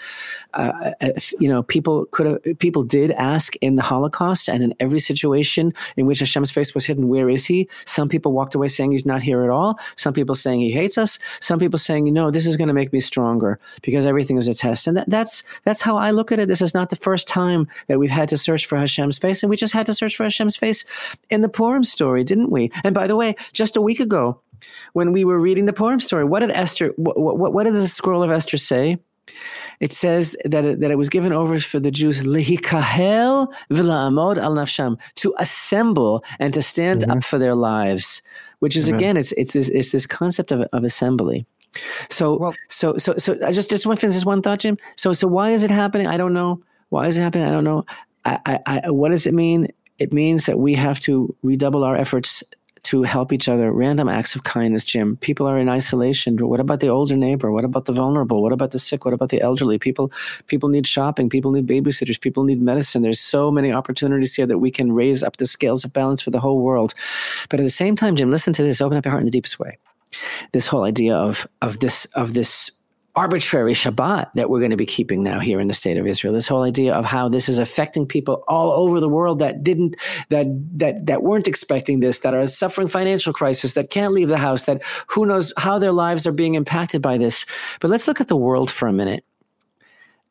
[0.53, 4.75] Uh, uh you know, people could have, people did ask in the Holocaust and in
[4.81, 7.71] every situation in which Hashem's face was hidden, where is he?
[7.87, 9.79] Some people walked away saying he's not here at all.
[9.97, 11.19] Some people saying he hates us.
[11.41, 14.53] Some people saying, know, this is going to make me stronger because everything is a
[14.53, 14.87] test.
[14.87, 16.49] And that, that's, that's how I look at it.
[16.49, 19.51] This is not the first time that we've had to search for Hashem's face, and
[19.51, 20.85] we just had to search for Hashem's face
[21.31, 22.71] in the Purim story, didn't we?
[22.85, 24.41] And by the way, just a week ago,
[24.93, 26.93] when we were reading the Purim story, what did Esther?
[26.97, 28.99] What, what, what did the scroll of Esther say?
[29.81, 34.55] It says that it, that it was given over for the Jews lihikahel v'la'amod al
[34.55, 37.19] nafsham to assemble and to stand mm-hmm.
[37.19, 38.23] up for their lives,
[38.59, 38.99] which is Amen.
[38.99, 41.47] again it's it's this it's this concept of, of assembly.
[42.11, 44.79] So well, so so so I just just want to finish this one thought, Jim.
[44.97, 46.07] So so why is it happening?
[46.07, 46.63] I don't know.
[46.89, 47.47] Why is it happening?
[47.47, 47.85] I don't know.
[48.47, 49.69] I, I, what does it mean?
[49.99, 52.45] It means that we have to redouble our efforts
[52.85, 53.73] to help each other.
[53.73, 55.17] Random acts of kindness, Jim.
[55.17, 56.37] People are in isolation.
[56.37, 57.51] What about the older neighbor?
[57.51, 58.43] What about the vulnerable?
[58.43, 59.05] What about the sick?
[59.05, 59.79] What about the elderly?
[59.79, 60.13] People
[60.47, 61.29] people need shopping.
[61.29, 62.21] People need babysitters.
[62.21, 63.03] People need medicine.
[63.03, 66.31] There's so many opportunities here that we can raise up the scales of balance for
[66.31, 66.95] the whole world.
[67.51, 68.81] But at the same time, Jim, listen to this.
[68.81, 69.79] Open up your heart in the deepest way.
[70.53, 72.71] This whole idea of of this of this
[73.19, 76.33] arbitrary Shabbat that we're going to be keeping now here in the state of Israel.
[76.33, 79.97] This whole idea of how this is affecting people all over the world that didn't
[80.29, 80.47] that
[80.79, 84.63] that that weren't expecting this, that are suffering financial crisis, that can't leave the house,
[84.65, 87.45] that who knows how their lives are being impacted by this.
[87.81, 89.25] But let's look at the world for a minute.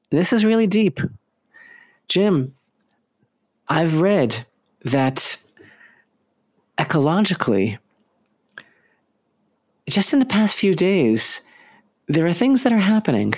[0.10, 1.02] This is really deep.
[2.08, 2.56] Jim,
[3.68, 4.46] I've read
[4.86, 5.38] that
[6.78, 7.80] ecologically,
[9.90, 11.42] just in the past few days,
[12.08, 13.34] there are things that are happening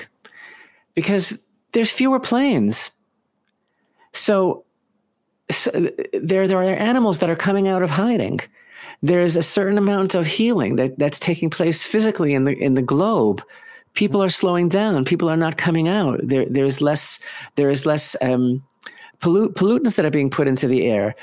[0.95, 1.37] because
[1.71, 2.91] there's fewer planes.
[4.13, 4.65] So,
[5.51, 5.71] so,
[6.13, 8.39] there, there are animals that are coming out of hiding.
[9.01, 12.81] There's a certain amount of healing that, that's taking place physically in the in the
[12.81, 13.41] globe.
[13.93, 15.05] People are slowing down.
[15.05, 16.19] People are not coming out.
[16.23, 17.19] There, there's less.
[17.55, 18.63] There is less um,
[19.21, 21.15] pollut- pollutants that are being put into the air.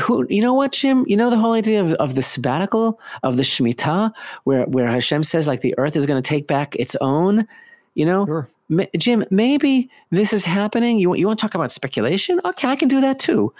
[0.00, 1.04] Who, you know what, Jim?
[1.06, 4.12] You know the whole idea of, of the sabbatical, of the Shemitah,
[4.44, 7.46] where, where Hashem says, like, the earth is going to take back its own,
[7.94, 8.26] you know?
[8.26, 8.48] Sure.
[8.96, 10.98] Jim, maybe this is happening.
[10.98, 12.40] You, you want to talk about speculation?
[12.44, 13.52] Okay, I can do that too.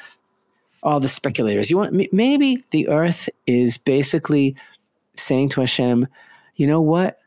[0.83, 1.71] All the speculators.
[1.71, 4.57] You want maybe the earth is basically
[5.15, 6.09] saying to Hashem,
[6.57, 7.21] you know what?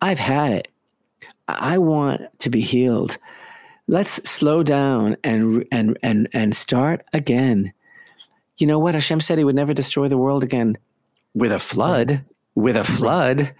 [0.00, 0.68] I've had it.
[1.46, 3.18] I want to be healed
[3.90, 7.72] let's slow down and and and and start again.
[8.60, 8.94] You know what?
[8.94, 10.76] Hashem said he would never destroy the world again
[11.34, 13.54] with a flood, with a flood.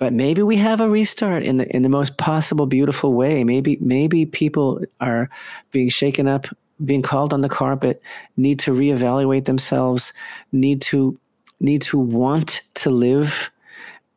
[0.00, 3.44] But maybe we have a restart in the in the most possible beautiful way.
[3.44, 5.30] Maybe maybe people are
[5.70, 6.46] being shaken up,
[6.84, 8.02] being called on the carpet,
[8.36, 10.12] need to reevaluate themselves,
[10.50, 11.18] need to
[11.60, 13.50] need to want to live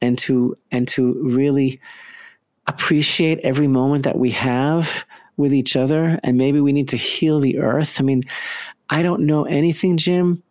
[0.01, 1.79] and to and to really
[2.65, 5.05] appreciate every moment that we have
[5.37, 7.99] with each other and maybe we need to heal the earth.
[7.99, 8.23] I mean,
[8.89, 10.43] I don't know anything, Jim.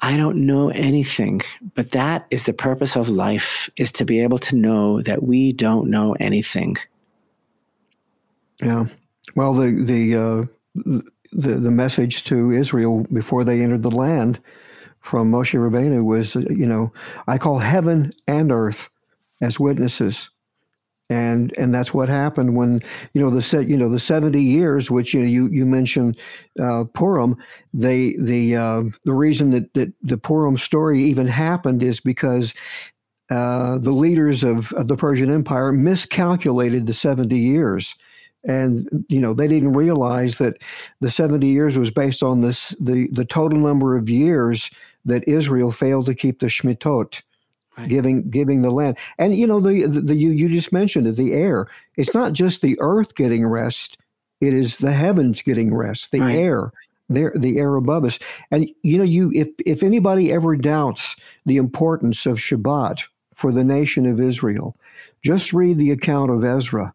[0.00, 1.40] I don't know anything,
[1.74, 5.52] but that is the purpose of life is to be able to know that we
[5.52, 6.76] don't know anything.
[8.60, 8.86] Yeah.
[9.34, 14.38] Well, the the uh, the, the message to Israel before they entered the land
[15.00, 16.92] from Moshe Rabbeinu was, you know,
[17.26, 18.88] I call heaven and earth
[19.40, 20.30] as witnesses.
[21.08, 22.82] And and that's what happened when
[23.14, 26.16] you know the set you know the seventy years which you know, you you mentioned
[26.60, 27.36] uh, Purim
[27.72, 32.54] they the uh, the reason that, that the Purim story even happened is because
[33.30, 37.94] uh, the leaders of, of the Persian Empire miscalculated the 70 years.
[38.48, 40.62] And you know they didn't realize that
[41.00, 44.70] the 70 years was based on this the, the total number of years
[45.04, 47.22] that Israel failed to keep the Shmitot,
[47.76, 47.88] right.
[47.88, 48.98] giving giving the land.
[49.18, 51.66] And you know the, the, the you you just mentioned it, the air.
[51.96, 53.98] It's not just the earth getting rest;
[54.40, 56.36] it is the heavens getting rest, the right.
[56.36, 56.72] air
[57.08, 58.18] there the air above us
[58.50, 61.14] and you know you if if anybody ever doubts
[61.44, 63.04] the importance of shabbat
[63.36, 64.76] for the nation of Israel.
[65.22, 66.92] Just read the account of Ezra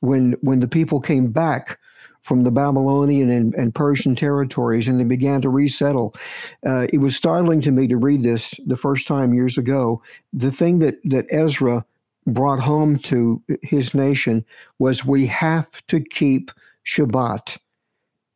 [0.00, 1.78] when when the people came back
[2.26, 6.12] from the Babylonian and, and Persian territories and they began to resettle.
[6.66, 10.02] Uh, it was startling to me to read this the first time years ago.
[10.32, 11.84] The thing that, that Ezra
[12.26, 14.44] brought home to his nation
[14.80, 16.50] was we have to keep
[16.84, 17.58] Shabbat.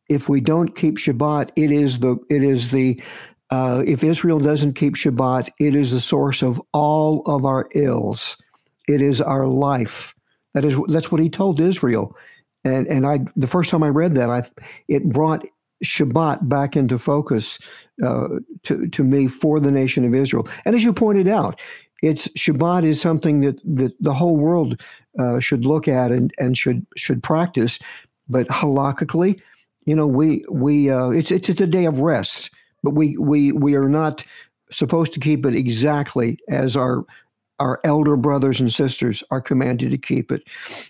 [0.07, 3.01] If we don't keep Shabbat, it is the it is the
[3.49, 8.41] uh, if Israel doesn't keep Shabbat, it is the source of all of our ills.
[8.87, 10.15] It is our life.
[10.53, 12.15] That is that's what he told Israel.
[12.63, 14.43] And and I the first time I read that, I
[14.87, 15.45] it brought
[15.83, 17.59] Shabbat back into focus
[18.03, 18.27] uh,
[18.63, 20.47] to to me for the nation of Israel.
[20.65, 21.59] And as you pointed out,
[22.03, 24.81] it's Shabbat is something that, that the whole world
[25.17, 27.79] uh, should look at and, and should should practice.
[28.29, 29.41] But halakhically,
[29.85, 32.51] you know, we we uh, it's it's it's a day of rest
[32.83, 34.23] but we we we are not
[34.71, 37.03] supposed to keep it exactly as our
[37.61, 40.43] our elder brothers and sisters are commanded to keep it.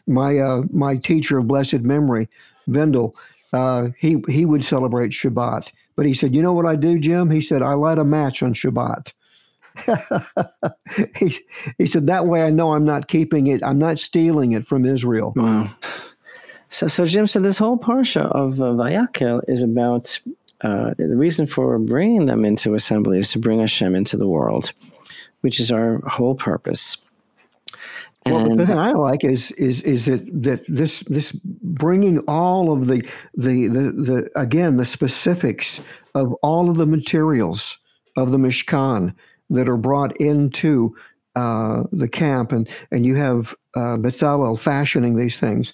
[0.08, 2.30] My uh, my teacher of blessed memory,
[2.68, 3.16] Vendel,
[3.54, 7.30] uh, he he would celebrate Shabbat, but he said, "You know what I do, Jim?"
[7.30, 9.14] He said, "I light a match on Shabbat."
[11.18, 11.34] he,
[11.78, 13.64] he said that way I know I'm not keeping it.
[13.64, 15.34] I'm not stealing it from Israel.
[15.36, 15.70] Wow.
[16.70, 20.20] So, so Jim said this whole parsha of uh, Vayakhel is about
[20.62, 24.72] uh, the reason for bringing them into assembly is to bring Hashem into the world,
[25.42, 26.98] which is our whole purpose.
[28.26, 32.72] And well, the thing I like is is is that that this this bringing all
[32.72, 35.82] of the the the, the again the specifics
[36.14, 37.80] of all of the materials
[38.16, 39.16] of the Mishkan
[39.50, 40.96] that are brought into
[41.36, 45.74] uh, the camp, and and you have uh, Bezalel fashioning these things.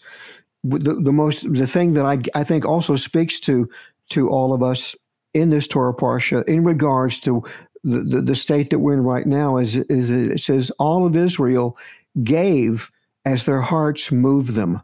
[0.63, 3.69] The, the most the thing that I I think also speaks to
[4.11, 4.95] to all of us
[5.33, 7.43] in this Torah Parsha in regards to
[7.83, 11.15] the, the, the, state that we're in right now is, is it says all of
[11.15, 11.77] Israel
[12.23, 12.91] gave
[13.25, 14.81] as their hearts moved them.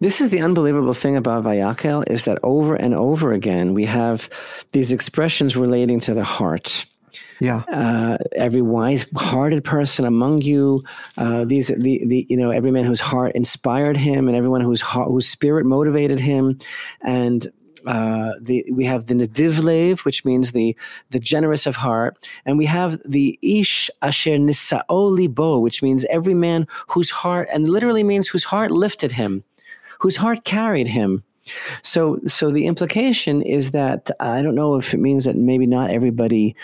[0.00, 4.30] This is the unbelievable thing about Vayakhel is that over and over again we have
[4.72, 6.86] these expressions relating to the heart.
[7.40, 7.62] Yeah.
[7.72, 10.82] Uh, every wise-hearted person among you,
[11.16, 14.82] uh, these the, the you know every man whose heart inspired him, and everyone whose
[14.82, 16.58] heart, whose spirit motivated him,
[17.02, 17.50] and
[17.86, 20.76] uh, the, we have the Nedivlev, which means the
[21.10, 26.34] the generous of heart, and we have the Ish Asher Nesa'o Libo, which means every
[26.34, 29.44] man whose heart, and literally means whose heart lifted him,
[29.98, 31.22] whose heart carried him.
[31.82, 35.90] So, so the implication is that I don't know if it means that maybe not
[35.90, 36.54] everybody.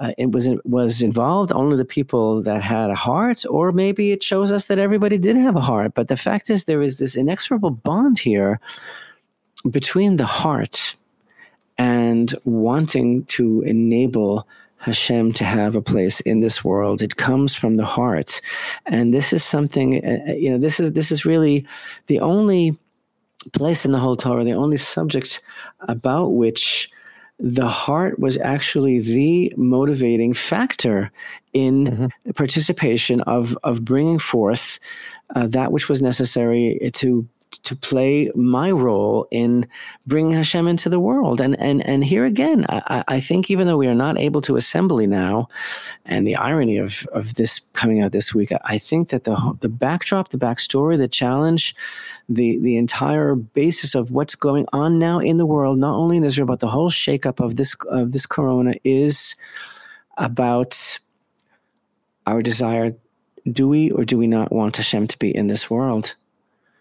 [0.00, 4.22] Uh, it was was involved only the people that had a heart, or maybe it
[4.22, 5.94] shows us that everybody did have a heart.
[5.94, 8.60] But the fact is, there is this inexorable bond here
[9.70, 10.96] between the heart
[11.78, 14.46] and wanting to enable
[14.84, 17.00] Hashem to have a place in this world.
[17.00, 18.40] It comes from the heart,
[18.86, 20.04] and this is something.
[20.04, 21.66] Uh, uh, you know, this is this is really
[22.06, 22.76] the only
[23.52, 25.40] place in the whole Torah, the only subject
[25.88, 26.90] about which
[27.38, 31.10] the heart was actually the motivating factor
[31.52, 32.30] in mm-hmm.
[32.32, 34.78] participation of of bringing forth
[35.34, 37.26] uh, that which was necessary to
[37.62, 39.66] to play my role in
[40.06, 41.40] bringing Hashem into the world.
[41.40, 44.56] And and and here again, I, I, think even though we are not able to
[44.56, 45.48] assembly now,
[46.04, 49.68] and the irony of of this coming out this week, I think that the the
[49.68, 51.74] backdrop, the backstory, the challenge,
[52.28, 56.24] the the entire basis of what's going on now in the world, not only in
[56.24, 59.36] Israel but the whole shakeup of this of this Corona is
[60.16, 60.98] about
[62.26, 62.94] our desire.
[63.50, 66.14] Do we or do we not want Hashem to be in this world?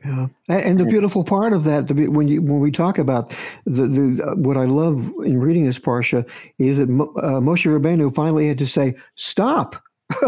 [0.06, 3.30] Yeah, and the beautiful part of that, when you when we talk about
[3.66, 8.47] the, the what I love in reading this parsha is that uh, Moshe Rabbeinu finally
[8.47, 9.82] had to say, "Stop."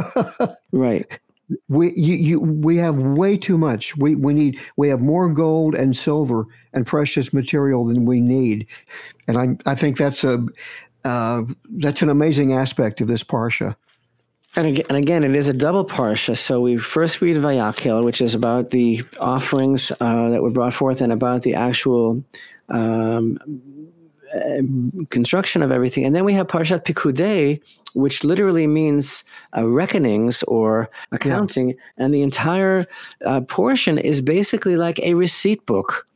[0.71, 1.05] right.
[1.67, 3.97] We you, you we have way too much.
[3.97, 8.67] We we need we have more gold and silver and precious material than we need,
[9.27, 10.45] and I I think that's a
[11.03, 11.43] uh,
[11.77, 13.75] that's an amazing aspect of this parsha.
[14.57, 16.37] And again, and again, it is a double parsha.
[16.37, 21.01] So we first read Vayakhel, which is about the offerings uh, that were brought forth
[21.01, 22.23] and about the actual
[22.69, 23.37] um,
[24.33, 24.61] uh,
[25.09, 26.05] construction of everything.
[26.05, 27.61] And then we have Parshat Pikudei,
[27.93, 29.23] which literally means
[29.55, 31.69] uh, reckonings or accounting.
[31.69, 31.75] Yeah.
[31.97, 32.85] And the entire
[33.25, 36.07] uh, portion is basically like a receipt book,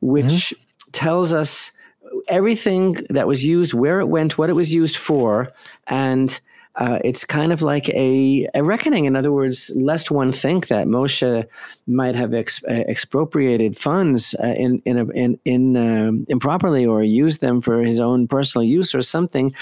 [0.00, 0.90] which mm-hmm.
[0.92, 1.72] tells us
[2.28, 5.52] everything that was used, where it went, what it was used for,
[5.86, 6.40] and
[6.76, 9.06] uh, it's kind of like a, a reckoning.
[9.06, 11.46] In other words, lest one think that Moshe
[11.86, 17.02] might have ex, uh, expropriated funds uh, in in, a, in, in um, improperly or
[17.02, 19.54] used them for his own personal use or something.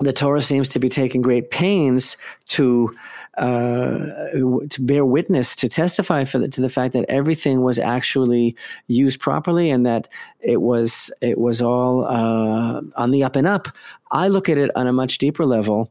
[0.00, 2.16] The Torah seems to be taking great pains
[2.48, 2.94] to
[3.38, 8.56] to bear witness, to testify for the, to the fact that everything was actually
[8.86, 10.08] used properly and that
[10.40, 13.68] it was it was all uh, on the up and up.
[14.10, 15.90] I look at it on a much deeper level.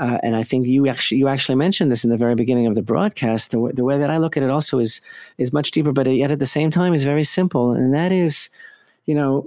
[0.00, 2.74] Uh, and I think you actually you actually mentioned this in the very beginning of
[2.74, 3.50] the broadcast.
[3.50, 5.02] The, w- the way that I look at it also is
[5.36, 8.48] is much deeper, but yet at the same time is very simple, and that is,
[9.04, 9.46] you know,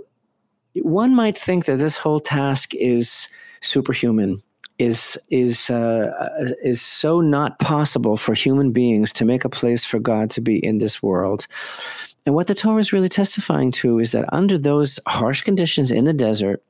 [0.76, 3.28] one might think that this whole task is
[3.62, 4.44] superhuman
[4.78, 10.00] is is uh, is so not possible for human beings to make a place for
[10.00, 11.48] God to be in this world.
[12.26, 16.06] And what the Torah is really testifying to is that under those harsh conditions in
[16.06, 16.64] the desert,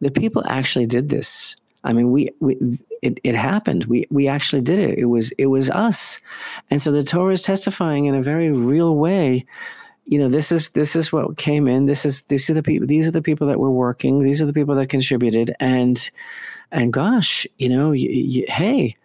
[0.00, 1.56] the people actually did this.
[1.82, 2.56] I mean, we, we
[3.02, 3.84] it, it happened.
[3.84, 4.98] We we actually did it.
[4.98, 6.20] It was it was us.
[6.70, 9.46] And so the Torah is testifying in a very real way
[10.06, 12.86] you know this is this is what came in this is these are the people
[12.86, 16.10] these are the people that were working these are the people that contributed and
[16.72, 18.96] and gosh, you know, you, you, hey,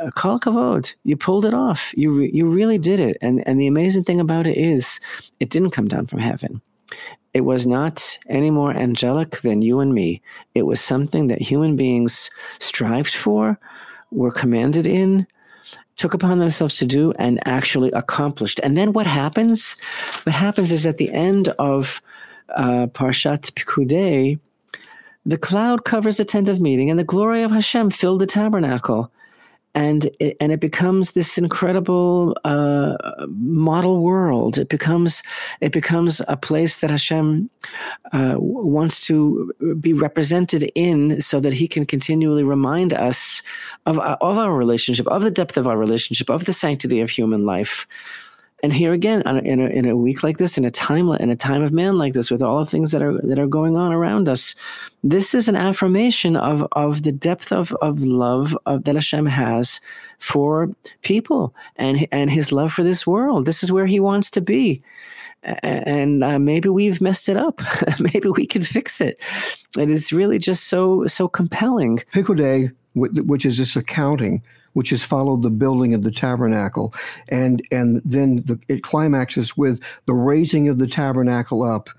[0.00, 1.92] uh, kol kavod, you pulled it off.
[1.96, 3.16] You re- you really did it.
[3.20, 5.00] And and the amazing thing about it is,
[5.40, 6.60] it didn't come down from heaven.
[7.34, 10.20] It was not any more angelic than you and me.
[10.54, 13.58] It was something that human beings strived for,
[14.10, 15.26] were commanded in,
[15.96, 18.60] took upon themselves to do, and actually accomplished.
[18.62, 19.76] And then what happens?
[20.24, 22.02] What happens is at the end of
[22.54, 24.38] uh, Parshat Pikudei,
[25.24, 29.12] the cloud covers the tent of meeting, and the glory of Hashem filled the tabernacle.
[29.74, 32.94] And it, and it becomes this incredible uh,
[33.28, 34.58] model world.
[34.58, 35.22] It becomes
[35.62, 37.48] it becomes a place that Hashem
[38.12, 39.50] uh, wants to
[39.80, 43.40] be represented in, so that He can continually remind us
[43.86, 47.46] of of our relationship, of the depth of our relationship, of the sanctity of human
[47.46, 47.86] life.
[48.62, 51.36] And here again, in a, in a week like this, in a time in a
[51.36, 53.92] time of man like this, with all the things that are that are going on
[53.92, 54.54] around us,
[55.02, 59.80] this is an affirmation of of the depth of of love of, that Hashem has
[60.18, 60.70] for
[61.02, 63.46] people and and His love for this world.
[63.46, 64.80] This is where He wants to be,
[65.42, 67.60] and uh, maybe we've messed it up.
[67.98, 69.18] maybe we can fix it.
[69.76, 71.98] And it's really just so so compelling.
[72.12, 74.40] Pikudei, which is this accounting
[74.72, 76.94] which has followed the building of the tabernacle,
[77.28, 81.90] and and then the, it climaxes with the raising of the tabernacle up,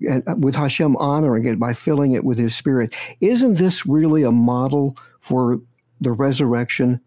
[0.00, 2.94] and uh, with Hashem honoring it by filling it with His Spirit.
[3.20, 5.60] Isn't this really a model for
[6.00, 7.00] the resurrection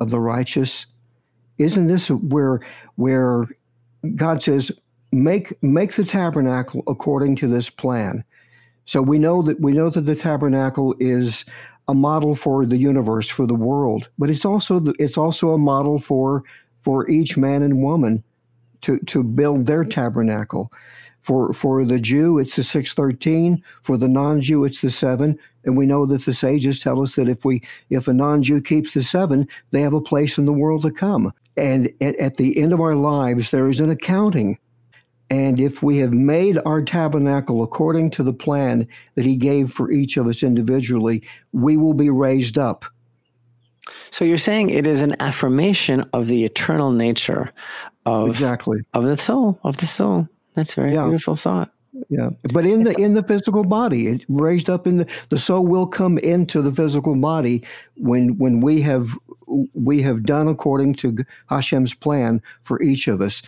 [0.00, 0.86] of the righteous?
[1.58, 2.60] Isn't this where
[2.96, 3.46] where
[4.16, 4.72] God says,
[5.12, 8.24] "Make make the tabernacle according to this plan"?
[8.86, 11.44] So we know that we know that the tabernacle is
[11.88, 15.98] a model for the universe, for the world, but it's also it's also a model
[15.98, 16.42] for
[16.82, 18.22] for each man and woman
[18.82, 20.72] to to build their tabernacle.
[21.20, 23.62] For for the Jew, it's the six thirteen.
[23.82, 25.38] For the non-Jew, it's the seven.
[25.64, 28.92] And we know that the sages tell us that if we if a non-Jew keeps
[28.92, 31.32] the seven, they have a place in the world to come.
[31.56, 34.58] And at, at the end of our lives, there is an accounting
[35.30, 39.90] and if we have made our tabernacle according to the plan that he gave for
[39.90, 41.22] each of us individually,
[41.52, 42.84] we will be raised up.
[44.10, 47.52] So you're saying it is an affirmation of the eternal nature
[48.06, 50.28] of exactly of the soul of the soul.
[50.54, 51.04] That's a very yeah.
[51.04, 51.73] beautiful thought.
[52.08, 55.64] Yeah, but in the in the physical body, it raised up in the the soul
[55.64, 57.62] will come into the physical body
[57.96, 59.16] when when we have
[59.74, 61.16] we have done according to
[61.48, 63.42] Hashem's plan for each of us.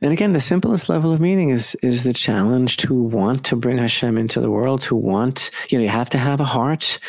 [0.00, 3.78] And again, the simplest level of meaning is is the challenge to want to bring
[3.78, 4.80] Hashem into the world.
[4.82, 7.00] To want, you know, you have to have a heart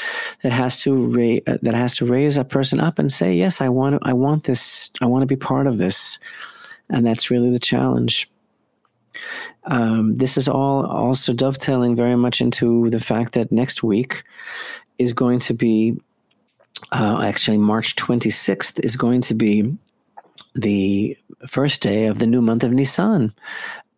[0.41, 3.69] that has to ra- that has to raise a person up and say, "Yes, I
[3.69, 4.89] want I want this.
[5.01, 6.17] I want to be part of this,"
[6.89, 8.29] and that's really the challenge.
[9.65, 14.23] Um, this is all also dovetailing very much into the fact that next week
[14.97, 15.97] is going to be
[16.91, 19.77] uh, actually, March 26th is going to be
[20.55, 23.33] the first day of the new month of Nisan.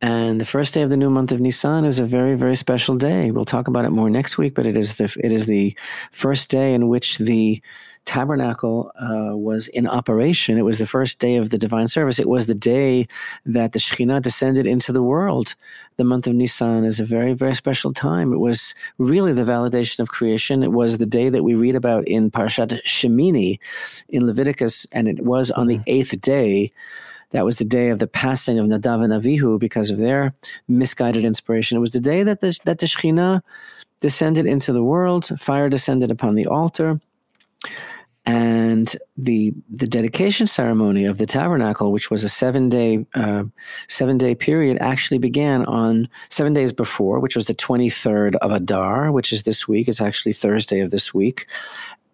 [0.02, 2.96] And the first day of the new month of Nisan is a very, very special
[2.96, 3.32] day.
[3.32, 5.76] We'll talk about it more next week, but it is the it is the
[6.12, 7.62] first day in which the
[8.06, 10.58] tabernacle uh, was in operation.
[10.58, 12.20] It was the first day of the divine service.
[12.20, 13.08] It was the day
[13.46, 15.56] that the Shekhinah descended into the world.
[15.98, 18.32] The month of Nisan is a very, very special time.
[18.32, 20.64] It was really the validation of creation.
[20.64, 23.60] It was the day that we read about in Parshat Shemini
[24.10, 25.84] in Leviticus, and it was on the mm-hmm.
[25.88, 26.72] eighth day.
[27.32, 30.34] That was the day of the passing of Nadav and Avihu because of their
[30.68, 31.78] misguided inspiration.
[31.78, 33.42] It was the day that the, that the Shekhinah
[34.00, 37.00] descended into the world, fire descended upon the altar
[38.26, 43.44] and the the dedication ceremony of the tabernacle, which was a seven day uh,
[43.88, 48.52] seven day period, actually began on seven days before, which was the twenty third of
[48.52, 49.88] Adar, which is this week.
[49.88, 51.48] It's actually Thursday of this week.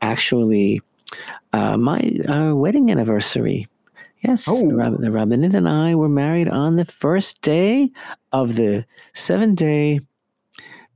[0.01, 0.81] Actually,
[1.53, 3.67] uh, my uh, wedding anniversary.
[4.21, 4.67] Yes, oh.
[4.67, 7.91] the, Rab- the rebbetzin and I were married on the first day
[8.31, 10.01] of the seven day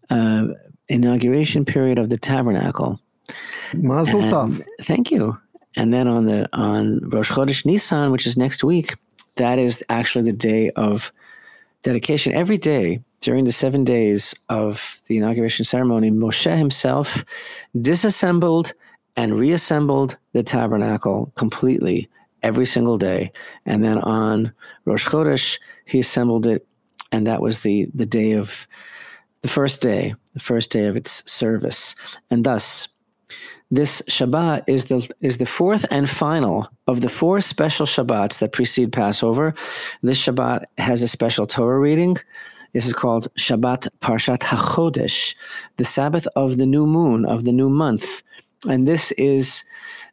[0.09, 0.47] uh,
[0.89, 2.99] inauguration period of the tabernacle.
[3.73, 4.65] Mazel tov.
[4.81, 5.37] Thank you.
[5.75, 8.95] And then on the on Rosh Chodesh Nisan, which is next week,
[9.35, 11.11] that is actually the day of
[11.83, 12.33] dedication.
[12.33, 17.25] Every day during the seven days of the inauguration ceremony, Moshe himself
[17.79, 18.73] disassembled
[19.17, 22.09] and reassembled the tabernacle completely
[22.43, 23.31] every single day.
[23.65, 24.53] And then on
[24.85, 26.65] Rosh Chodesh, he assembled it,
[27.11, 28.67] and that was the the day of
[29.41, 31.95] the first day, the first day of its service.
[32.31, 32.87] And thus,
[33.75, 38.53] this Shabbat is the is the fourth and final of the four special Shabbats that
[38.53, 39.53] precede Passover.
[40.01, 42.17] This Shabbat has a special Torah reading.
[42.73, 45.35] This is called Shabbat Parshat HaChodesh,
[45.77, 48.23] the Sabbath of the new moon of the new month,
[48.67, 49.63] and this is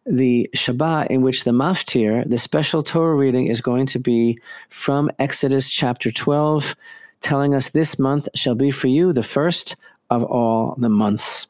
[0.06, 4.38] the Shabbat in which the Maftir, the special Torah reading, is going to be
[4.68, 6.74] from Exodus chapter 12,
[7.20, 9.76] telling us this month shall be for you the first
[10.10, 11.46] of all the months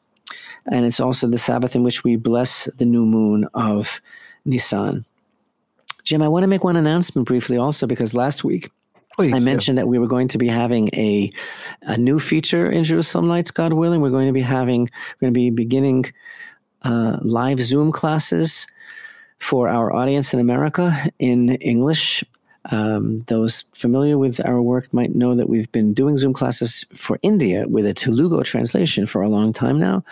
[0.71, 4.01] and it's also the Sabbath in which we bless the new moon of
[4.45, 5.05] Nisan.
[6.03, 8.69] Jim, I want to make one announcement briefly also because last week
[9.15, 9.83] Please, I mentioned yeah.
[9.83, 11.31] that we were going to be having a
[11.83, 14.01] a new feature in Jerusalem Lights, God willing.
[14.01, 16.05] We're going to be having we're going to be beginning
[16.81, 18.67] uh, live Zoom classes
[19.39, 22.23] for our audience in America in English
[22.71, 27.19] um, those familiar with our work might know that we've been doing Zoom classes for
[27.21, 30.03] India with a Telugu translation for a long time now.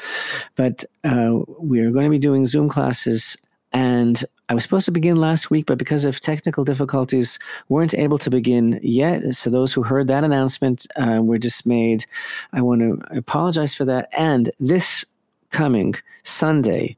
[0.56, 3.38] But uh, we're going to be doing Zoom classes,
[3.72, 7.40] and I was supposed to begin last week, but because of technical difficulties,
[7.70, 9.34] weren't able to begin yet.
[9.34, 12.06] So those who heard that announcement uh, were dismayed.
[12.52, 14.10] I want to apologize for that.
[14.18, 15.06] And this
[15.52, 16.98] coming Sunday,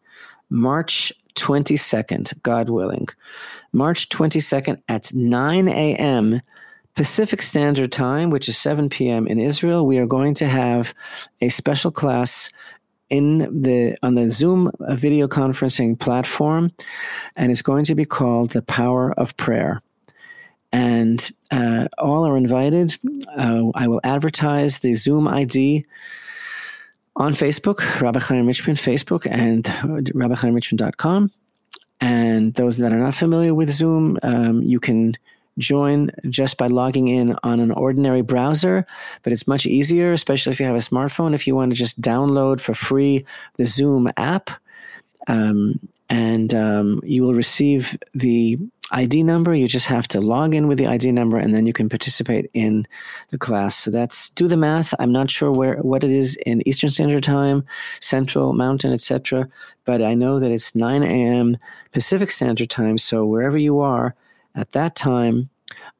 [0.49, 3.08] March 22nd, God willing,
[3.72, 6.42] March 22nd at 9 a.m.
[6.96, 9.28] Pacific Standard Time, which is 7 p.m.
[9.28, 10.94] in Israel, we are going to have
[11.42, 12.52] a special class
[13.10, 16.72] in the on the Zoom video conferencing platform,
[17.36, 19.82] and it's going to be called "The Power of Prayer."
[20.72, 22.96] And uh, all are invited.
[23.38, 25.86] Uh, I will advertise the Zoom ID
[27.16, 31.32] on Facebook, Rabbi Chaim Richman Facebook, and RabbiChaimRichman.com.
[32.01, 35.16] And those that are not familiar with Zoom, um, you can
[35.57, 38.86] join just by logging in on an ordinary browser,
[39.22, 42.01] but it's much easier, especially if you have a smartphone, if you want to just
[42.01, 43.26] download for free
[43.57, 44.49] the Zoom app.
[45.28, 45.80] Um,
[46.10, 48.60] and um, you will receive the
[48.91, 49.56] ID number.
[49.56, 52.49] You just have to log in with the ID number, and then you can participate
[52.54, 52.86] in
[53.30, 53.76] the class.
[53.76, 54.93] So that's do the math.
[54.99, 57.66] I'm not sure where what it is in Eastern Standard Time,
[57.99, 59.47] Central, Mountain, etc.
[59.86, 61.58] But I know that it's 9 a.m.
[61.91, 62.97] Pacific Standard Time.
[62.97, 64.16] So wherever you are
[64.56, 65.49] at that time,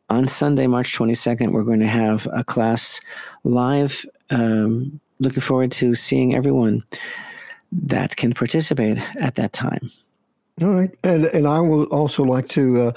[0.10, 3.02] on Sunday, March 22nd, we're going to have a class
[3.44, 4.06] live.
[4.30, 6.84] Um, looking forward to seeing everyone
[7.82, 9.90] that can participate at that time.
[10.62, 12.92] All right, and and I would also like to uh,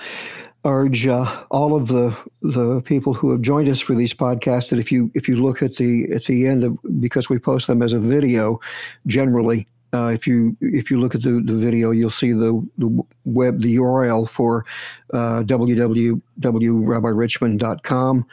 [0.67, 4.79] urge uh, all of the the people who have joined us for these podcasts that
[4.79, 7.81] if you if you look at the at the end of because we post them
[7.83, 8.61] as a video,
[9.07, 9.67] generally.
[9.95, 13.61] Uh, if you if you look at the, the video, you'll see the, the web
[13.61, 14.67] the URL for
[15.15, 18.27] uh, www.rabbirichman.com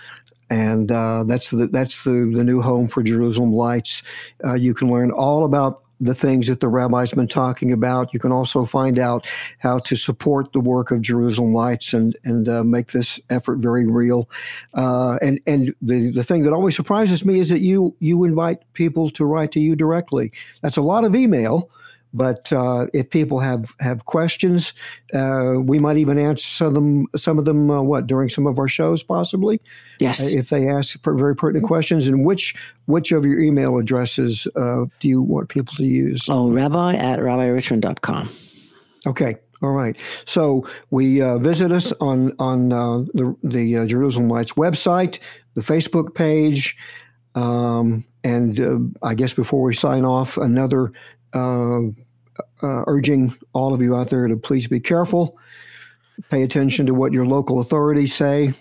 [0.50, 4.04] and uh, that's the that's the, the new home for Jerusalem Lights.
[4.44, 8.14] Uh, you can learn all about the things that the rabbi's been talking about.
[8.14, 9.28] You can also find out
[9.60, 13.86] how to support the work of Jerusalem Lights and and uh, make this effort very
[13.86, 14.30] real.
[14.74, 18.60] Uh, and and the the thing that always surprises me is that you you invite
[18.74, 20.32] people to write to you directly.
[20.62, 21.70] That's a lot of email.
[22.14, 24.74] But uh, if people have have questions,
[25.14, 27.08] uh, we might even answer some of them.
[27.16, 29.60] Some of them, uh, what during some of our shows, possibly.
[30.00, 30.22] Yes.
[30.22, 32.56] Uh, if they ask very pertinent questions, and which
[32.86, 36.30] which of your email addresses uh, do you want people to use?
[36.30, 38.30] Oh, Rabbi at RabbiRichman.com.
[39.08, 39.38] Okay.
[39.64, 39.96] All right.
[40.26, 45.20] So we uh, visit us on on uh, the the uh, Jerusalem Lights website,
[45.56, 46.76] the Facebook page,
[47.34, 50.92] um, and uh, I guess before we sign off, another
[51.34, 51.82] uh,
[52.62, 55.38] uh, urging all of you out there to please be careful,
[56.30, 58.54] pay attention to what your local authorities say.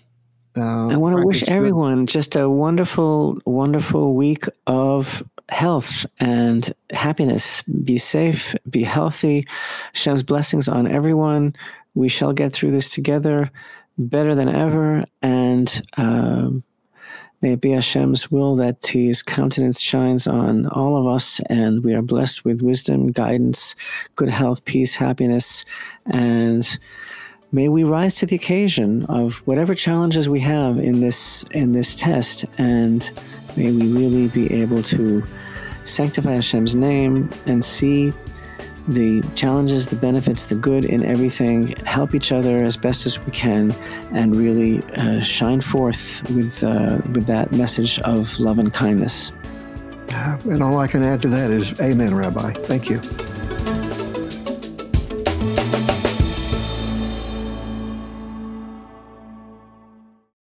[0.54, 7.62] I want to wish everyone just a wonderful, wonderful week of health and happiness.
[7.62, 9.46] Be safe, be healthy.
[9.94, 11.54] Hashem's blessings on everyone.
[11.94, 13.50] We shall get through this together
[13.98, 15.04] better than ever.
[15.22, 16.64] And um,
[17.43, 21.93] may it be Hashem's will that His countenance shines on all of us and we
[21.93, 23.74] are blessed with wisdom, guidance,
[24.16, 25.64] good health, peace, happiness.
[26.07, 26.78] And
[27.51, 31.95] may we rise to the occasion of whatever challenges we have in this in this
[31.95, 33.11] test and
[33.57, 35.22] may we really be able to
[35.84, 38.12] sanctify Hashem's name and see
[38.89, 43.33] the challenges, the benefits, the good in everything, help each other as best as we
[43.33, 43.72] can,
[44.12, 49.33] and really uh, shine forth with uh, with that message of love and kindness.
[50.45, 52.53] And all I can add to that is Amen, Rabbi.
[52.53, 53.01] Thank you.